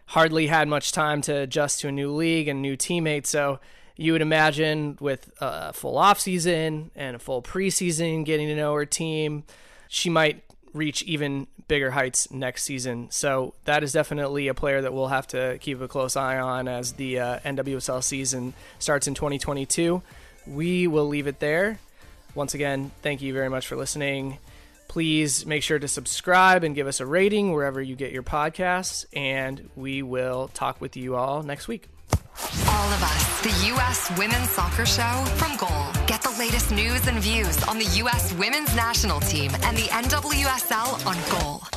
hardly 0.07 0.47
had 0.47 0.69
much 0.69 0.93
time 0.93 1.21
to 1.23 1.35
adjust 1.35 1.81
to 1.81 1.89
a 1.89 1.93
new 1.93 2.13
league 2.13 2.49
and 2.49 2.63
new 2.63 2.77
teammates. 2.77 3.29
So 3.29 3.59
you 3.97 4.13
would 4.13 4.23
imagine 4.23 4.97
with 5.01 5.31
a 5.41 5.73
full 5.73 5.97
off 5.97 6.21
season 6.21 6.91
and 6.95 7.17
a 7.17 7.19
full 7.19 7.43
preseason, 7.43 8.25
getting 8.25 8.49
to 8.49 8.55
know 8.55 8.75
her 8.75 8.87
team, 8.87 9.45
she 9.89 10.11
might 10.11 10.43
reach 10.75 11.03
even 11.05 11.47
bigger 11.69 11.91
heights 11.91 12.31
next 12.31 12.65
season. 12.65 13.09
So 13.11 13.55
that 13.65 13.83
is 13.83 13.93
definitely 13.93 14.49
a 14.49 14.55
player 14.55 14.83
that 14.83 14.93
we'll 14.93 15.09
have 15.09 15.27
to 15.29 15.59
keep 15.59 15.81
a 15.81 15.89
close 15.89 16.17
eye 16.17 16.39
on 16.39 16.69
as 16.69 16.93
the 16.93 17.19
uh, 17.19 17.39
NWSL 17.41 18.03
season 18.03 18.55
starts 18.79 19.09
in 19.09 19.15
2022. 19.15 20.03
We 20.47 20.87
will 20.87 21.09
leave 21.09 21.27
it 21.27 21.41
there. 21.41 21.81
Once 22.35 22.55
again, 22.55 22.93
thank 23.03 23.23
you 23.23 23.33
very 23.33 23.49
much 23.49 23.67
for 23.67 23.77
listening. 23.77 24.39
Please 24.89 25.45
make 25.45 25.63
sure 25.63 25.79
to 25.79 25.89
subscribe 25.89 26.63
and 26.63 26.75
give 26.75 26.87
us 26.87 27.01
a 27.01 27.07
rating 27.07 27.53
wherever 27.53 27.83
you 27.83 27.97
get 27.97 28.13
your 28.13 28.23
podcasts, 28.23 29.05
and 29.13 29.69
we 29.75 30.03
will 30.03 30.49
talk 30.49 30.81
with 30.81 30.97
you 30.97 31.17
all 31.17 31.43
next 31.43 31.67
week. 31.67 31.89
All 32.69 32.93
of 32.93 33.03
Us, 33.03 33.41
the 33.43 33.67
U.S. 33.69 34.13
Women's 34.19 34.51
Soccer 34.51 34.87
Show 34.87 35.25
from 35.37 35.57
Goal. 35.57 35.87
Get 36.07 36.23
the 36.23 36.35
latest 36.39 36.71
news 36.71 37.07
and 37.07 37.19
views 37.19 37.63
on 37.65 37.79
the 37.79 37.87
U.S. 38.03 38.33
Women's 38.35 38.75
National 38.77 39.21
Team 39.21 39.53
and 39.63 39.77
the 39.77 39.89
NWSL 39.89 41.07
on 41.07 41.17
Goal. 41.41 41.76